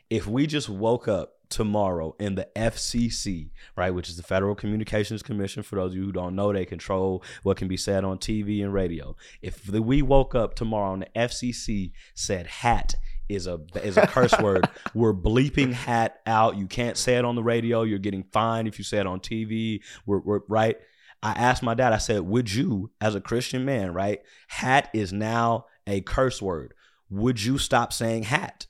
if 0.10 0.28
we 0.28 0.48
just 0.48 0.70
woke 0.70 1.08
up 1.08 1.34
tomorrow 1.50 2.16
in 2.20 2.36
the 2.36 2.48
fcc 2.56 3.52
right 3.76 3.92
which 3.92 4.10
is 4.10 4.18
the 4.18 4.24
federal 4.24 4.56
communications 4.56 5.22
commission 5.22 5.62
for 5.62 5.76
those 5.76 5.92
of 5.92 5.98
you 5.98 6.06
who 6.06 6.12
don't 6.12 6.36
know 6.36 6.52
they 6.52 6.66
control 6.66 7.24
what 7.44 7.56
can 7.56 7.68
be 7.68 7.78
said 7.78 8.04
on 8.04 8.18
tv 8.18 8.64
and 8.64 8.74
radio 8.74 9.16
if 9.44 9.64
the, 9.64 9.82
we 9.82 10.02
woke 10.02 10.34
up 10.34 10.56
tomorrow 10.56 10.94
and 10.94 11.04
the 11.04 11.20
fcc 11.20 11.92
said 12.16 12.48
hat 12.48 12.96
is 13.30 13.48
a 13.48 13.60
is 13.84 13.98
a 13.98 14.08
curse 14.08 14.38
word. 14.40 14.70
We're 14.94 15.14
bleeping 15.14 15.74
hat 15.74 16.22
out. 16.26 16.58
You 16.58 16.68
can't 16.68 16.98
say 16.98 17.16
it 17.16 17.26
on 17.26 17.36
the 17.36 17.44
radio. 17.44 17.84
You're 17.84 18.00
getting 18.00 18.24
fined 18.24 18.68
if 18.68 18.78
you 18.78 18.84
say 18.84 19.00
it 19.00 19.08
on 19.08 19.20
TV. 19.20 19.82
We're, 20.06 20.20
we're 20.20 20.42
right. 20.48 20.78
I 21.26 21.32
asked 21.32 21.64
my 21.64 21.74
dad, 21.74 21.92
I 21.92 21.98
said, 21.98 22.22
Would 22.22 22.54
you, 22.54 22.92
as 23.02 23.16
a 23.16 23.22
Christian 23.22 23.66
man, 23.66 23.96
right? 23.96 24.22
Hat 24.48 24.92
is 24.94 25.12
now 25.12 25.66
a 25.88 26.02
curse 26.02 26.40
word. 26.40 26.76
Would 27.10 27.44
you 27.44 27.58
stop 27.58 27.92
saying 27.92 28.24
hat? 28.24 28.68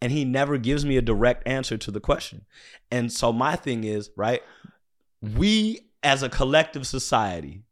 And 0.00 0.12
he 0.12 0.24
never 0.24 0.56
gives 0.56 0.84
me 0.84 0.96
a 0.98 1.02
direct 1.02 1.48
answer 1.48 1.76
to 1.76 1.90
the 1.90 1.98
question. 1.98 2.44
And 2.92 3.12
so 3.12 3.32
my 3.32 3.56
thing 3.56 3.82
is, 3.82 4.10
right? 4.16 4.40
We 5.20 5.80
as 6.04 6.22
a 6.22 6.28
collective 6.28 6.86
society, 6.86 7.64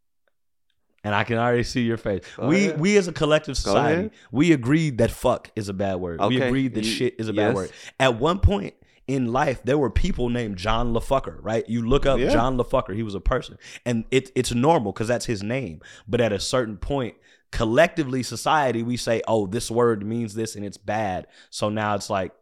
and 1.04 1.14
I 1.14 1.22
can 1.22 1.38
already 1.38 1.62
see 1.62 1.82
your 1.82 1.98
face. 1.98 2.24
Go 2.36 2.48
we 2.48 2.66
ahead. 2.66 2.80
we 2.80 2.96
as 2.96 3.06
a 3.06 3.12
collective 3.12 3.56
society, 3.56 4.10
we 4.32 4.50
agreed 4.50 4.98
that 4.98 5.12
fuck 5.12 5.48
is 5.54 5.68
a 5.68 5.74
bad 5.74 5.96
word. 5.96 6.20
We 6.26 6.40
agreed 6.40 6.74
that 6.74 6.84
You- 6.84 6.90
shit 6.90 7.14
is 7.20 7.28
a 7.28 7.32
bad 7.32 7.54
word. 7.54 7.70
At 8.00 8.18
one 8.18 8.40
point 8.40 8.74
in 9.06 9.32
life, 9.32 9.60
there 9.64 9.76
were 9.78 9.90
people 9.90 10.28
named 10.30 10.56
John 10.56 10.94
LaFucker, 10.94 11.38
right? 11.42 11.68
You 11.68 11.86
look 11.86 12.06
up 12.06 12.18
Yeah. 12.18 12.30
John 12.30 12.56
LaFucker, 12.56 12.94
he 12.94 13.02
was 13.02 13.14
a 13.14 13.20
person. 13.20 13.58
And 13.84 14.04
it, 14.10 14.30
it's 14.34 14.52
normal 14.52 14.92
because 14.92 15.08
that's 15.08 15.26
his 15.26 15.42
name. 15.42 15.80
But 16.08 16.20
at 16.20 16.32
a 16.32 16.40
certain 16.40 16.76
point, 16.78 17.14
collectively, 17.52 18.22
society, 18.22 18.82
we 18.82 18.96
say, 18.96 19.20
oh, 19.28 19.46
this 19.46 19.70
word 19.70 20.04
means 20.06 20.34
this 20.34 20.56
and 20.56 20.64
it's 20.64 20.78
bad. 20.78 21.26
So 21.50 21.68
now 21.68 21.94
it's 21.94 22.08
like, 22.08 22.32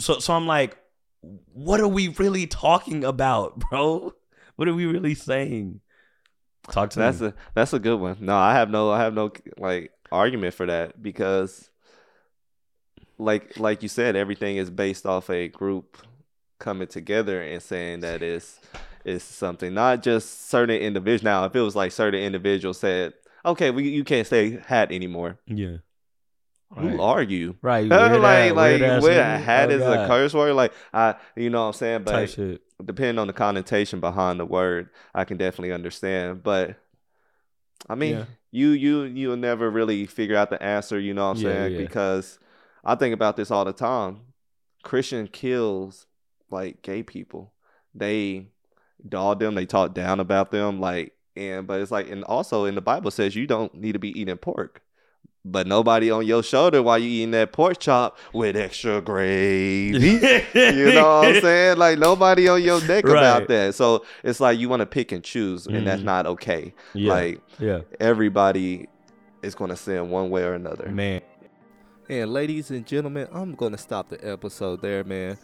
so, 0.00 0.18
so 0.18 0.34
I'm 0.34 0.46
like, 0.46 0.76
what 1.52 1.80
are 1.80 1.88
we 1.88 2.08
really 2.08 2.46
talking 2.46 3.04
about, 3.04 3.58
bro? 3.70 4.12
What 4.56 4.68
are 4.68 4.74
we 4.74 4.86
really 4.86 5.14
saying? 5.14 5.80
Talk 6.70 6.90
to 6.90 6.98
That's 6.98 7.20
me. 7.20 7.28
a 7.28 7.34
that's 7.54 7.72
a 7.72 7.78
good 7.78 7.98
one. 7.98 8.18
No, 8.20 8.36
I 8.36 8.52
have 8.54 8.68
no 8.68 8.90
I 8.90 8.98
have 9.00 9.14
no 9.14 9.30
like 9.56 9.90
argument 10.12 10.52
for 10.52 10.66
that 10.66 11.00
because 11.02 11.67
like 13.18 13.58
like 13.58 13.82
you 13.82 13.88
said, 13.88 14.16
everything 14.16 14.56
is 14.56 14.70
based 14.70 15.06
off 15.06 15.28
a 15.30 15.48
group 15.48 15.98
coming 16.58 16.88
together 16.88 17.40
and 17.42 17.62
saying 17.62 18.00
that 18.00 18.22
it's 18.22 18.60
it's 19.04 19.24
something, 19.24 19.72
not 19.74 20.02
just 20.02 20.48
certain 20.48 20.76
individuals. 20.80 21.22
Now, 21.24 21.44
if 21.44 21.54
it 21.56 21.60
was 21.60 21.76
like 21.76 21.92
certain 21.92 22.20
individuals 22.20 22.78
said, 22.78 23.14
"Okay, 23.44 23.70
we 23.70 23.88
you 23.88 24.04
can't 24.04 24.26
say 24.26 24.58
hat 24.66 24.92
anymore," 24.92 25.38
yeah. 25.46 25.78
who 26.76 27.00
are 27.00 27.22
you? 27.22 27.56
Right. 27.62 27.84
you 27.84 27.88
like 27.90 28.10
weird 28.10 28.22
ass- 28.22 28.52
like 28.54 28.80
weird 28.80 29.02
where 29.02 29.38
hat 29.38 29.70
Oh, 29.70 29.74
is 29.74 29.82
a 29.82 30.06
curse 30.06 30.34
word. 30.34 30.54
Like 30.54 30.72
I, 30.92 31.14
you 31.36 31.50
know 31.50 31.60
what 31.62 31.66
I'm 31.68 31.72
saying, 31.74 32.02
but 32.04 32.28
type 32.28 32.60
depending 32.84 33.18
on 33.18 33.26
the 33.26 33.32
connotation 33.32 33.98
behind 34.00 34.38
the 34.38 34.46
word, 34.46 34.90
I 35.14 35.24
can 35.24 35.36
definitely 35.36 35.72
understand. 35.72 36.42
But 36.42 36.76
I 37.88 37.94
mean, 37.94 38.16
Yeah. 38.18 38.24
you 38.50 38.68
you 38.70 39.02
you'll 39.04 39.36
never 39.36 39.70
really 39.70 40.06
figure 40.06 40.36
out 40.36 40.50
the 40.50 40.62
answer, 40.62 40.98
you 40.98 41.14
know 41.14 41.28
what 41.28 41.38
I'm 41.38 41.42
Yeah, 41.44 41.50
saying? 41.52 41.72
yeah. 41.72 41.78
Because 41.78 42.38
I 42.88 42.94
think 42.94 43.12
about 43.14 43.36
this 43.36 43.50
all 43.50 43.64
the 43.64 43.72
time. 43.72 44.20
Christian 44.82 45.28
kills 45.28 46.06
like 46.50 46.82
gay 46.82 47.02
people. 47.02 47.52
They 47.94 48.48
dog 49.06 49.40
them, 49.40 49.54
they 49.54 49.66
talk 49.66 49.92
down 49.94 50.20
about 50.20 50.50
them, 50.50 50.80
like 50.80 51.12
and 51.36 51.66
but 51.66 51.80
it's 51.80 51.90
like 51.90 52.10
and 52.10 52.24
also 52.24 52.64
in 52.64 52.74
the 52.74 52.80
Bible 52.80 53.10
says 53.10 53.36
you 53.36 53.46
don't 53.46 53.74
need 53.74 53.92
to 53.92 53.98
be 53.98 54.18
eating 54.18 54.36
pork. 54.38 54.82
But 55.44 55.66
nobody 55.66 56.10
on 56.10 56.26
your 56.26 56.42
shoulder 56.42 56.82
while 56.82 56.98
you 56.98 57.08
eating 57.08 57.30
that 57.30 57.52
pork 57.52 57.78
chop 57.78 58.18
with 58.32 58.56
extra 58.56 59.00
gravy. 59.00 60.18
You 60.54 60.92
know 60.94 61.20
what 61.20 61.36
I'm 61.36 61.40
saying? 61.40 61.78
Like 61.78 61.98
nobody 61.98 62.48
on 62.48 62.62
your 62.62 62.84
neck 62.86 63.04
about 63.04 63.48
that. 63.48 63.74
So 63.74 64.04
it's 64.24 64.40
like 64.40 64.58
you 64.58 64.68
want 64.68 64.80
to 64.80 64.86
pick 64.86 65.12
and 65.12 65.22
choose, 65.22 65.66
and 65.66 65.86
that's 65.86 66.02
Mhm. 66.02 66.06
not 66.06 66.26
okay. 66.26 66.74
Yeah. 66.92 67.12
Like 67.12 67.40
yeah. 67.58 67.80
everybody 68.00 68.88
is 69.42 69.54
gonna 69.54 69.76
sin 69.76 70.10
one 70.10 70.30
way 70.30 70.42
or 70.42 70.54
another. 70.54 70.88
Man. 70.88 71.20
And 72.10 72.32
ladies 72.32 72.70
and 72.70 72.86
gentlemen, 72.86 73.28
I'm 73.34 73.54
gonna 73.54 73.76
stop 73.76 74.08
the 74.08 74.18
episode 74.26 74.80
there, 74.80 75.04
man. 75.04 75.36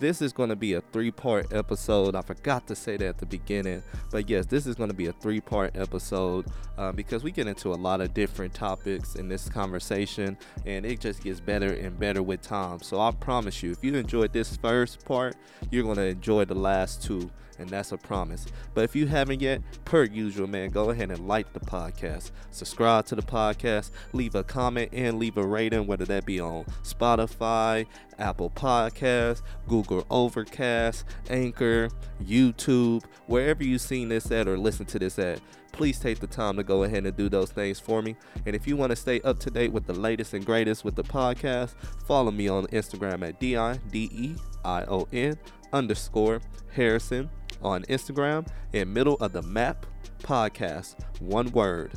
This 0.00 0.20
is 0.20 0.34
gonna 0.34 0.54
be 0.54 0.74
a 0.74 0.82
three-part 0.82 1.50
episode. 1.54 2.14
I 2.14 2.20
forgot 2.20 2.66
to 2.66 2.76
say 2.76 2.98
that 2.98 3.06
at 3.06 3.18
the 3.18 3.24
beginning, 3.24 3.82
but 4.10 4.28
yes, 4.28 4.44
this 4.44 4.66
is 4.66 4.74
gonna 4.74 4.92
be 4.92 5.06
a 5.06 5.14
three-part 5.14 5.78
episode 5.78 6.44
um, 6.76 6.94
because 6.94 7.24
we 7.24 7.30
get 7.32 7.46
into 7.46 7.72
a 7.72 7.74
lot 7.74 8.02
of 8.02 8.12
different 8.12 8.52
topics 8.52 9.14
in 9.14 9.28
this 9.28 9.48
conversation, 9.48 10.36
and 10.66 10.84
it 10.84 11.00
just 11.00 11.22
gets 11.22 11.40
better 11.40 11.72
and 11.72 11.98
better 11.98 12.22
with 12.22 12.42
time. 12.42 12.80
So 12.82 13.00
I 13.00 13.12
promise 13.12 13.62
you, 13.62 13.70
if 13.70 13.82
you 13.82 13.94
enjoyed 13.94 14.34
this 14.34 14.58
first 14.58 15.02
part, 15.06 15.36
you're 15.70 15.84
gonna 15.84 16.02
enjoy 16.02 16.44
the 16.44 16.54
last 16.54 17.02
two 17.02 17.30
and 17.60 17.68
that's 17.68 17.92
a 17.92 17.98
promise. 17.98 18.46
But 18.74 18.84
if 18.84 18.96
you 18.96 19.06
haven't 19.06 19.40
yet, 19.40 19.62
per 19.84 20.04
usual, 20.04 20.46
man, 20.46 20.70
go 20.70 20.90
ahead 20.90 21.10
and 21.10 21.28
like 21.28 21.52
the 21.52 21.60
podcast, 21.60 22.32
subscribe 22.50 23.06
to 23.06 23.14
the 23.14 23.22
podcast, 23.22 23.90
leave 24.12 24.34
a 24.34 24.42
comment, 24.42 24.90
and 24.92 25.18
leave 25.18 25.36
a 25.36 25.46
rating, 25.46 25.86
whether 25.86 26.04
that 26.06 26.24
be 26.24 26.40
on 26.40 26.64
Spotify, 26.82 27.86
Apple 28.18 28.50
Podcasts, 28.50 29.42
Google 29.68 30.06
Overcast, 30.10 31.04
Anchor, 31.28 31.88
YouTube, 32.22 33.04
wherever 33.26 33.62
you've 33.62 33.80
seen 33.80 34.08
this 34.08 34.30
at 34.30 34.48
or 34.48 34.58
listen 34.58 34.86
to 34.86 34.98
this 34.98 35.18
at. 35.18 35.40
Please 35.72 35.98
take 35.98 36.18
the 36.18 36.26
time 36.26 36.56
to 36.56 36.64
go 36.64 36.82
ahead 36.82 37.06
and 37.06 37.16
do 37.16 37.28
those 37.28 37.52
things 37.52 37.78
for 37.78 38.02
me. 38.02 38.16
And 38.44 38.56
if 38.56 38.66
you 38.66 38.76
want 38.76 38.90
to 38.90 38.96
stay 38.96 39.20
up 39.22 39.38
to 39.40 39.50
date 39.50 39.72
with 39.72 39.86
the 39.86 39.94
latest 39.94 40.34
and 40.34 40.44
greatest 40.44 40.84
with 40.84 40.96
the 40.96 41.04
podcast, 41.04 41.74
follow 42.06 42.30
me 42.30 42.48
on 42.48 42.66
Instagram 42.66 43.26
at 43.26 43.38
D-I 43.38 43.78
D-E-I-O-N 43.90 45.38
underscore 45.72 46.40
Harrison 46.72 47.30
on 47.62 47.82
Instagram 47.84 48.46
and 48.72 48.92
middle 48.92 49.16
of 49.16 49.32
the 49.32 49.42
map 49.42 49.86
podcast, 50.22 50.96
one 51.20 51.50
word 51.52 51.92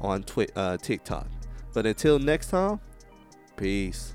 on 0.00 0.22
Twi- 0.22 0.48
uh, 0.56 0.76
TikTok. 0.76 1.26
But 1.74 1.86
until 1.86 2.18
next 2.18 2.50
time, 2.50 2.80
peace. 3.56 4.14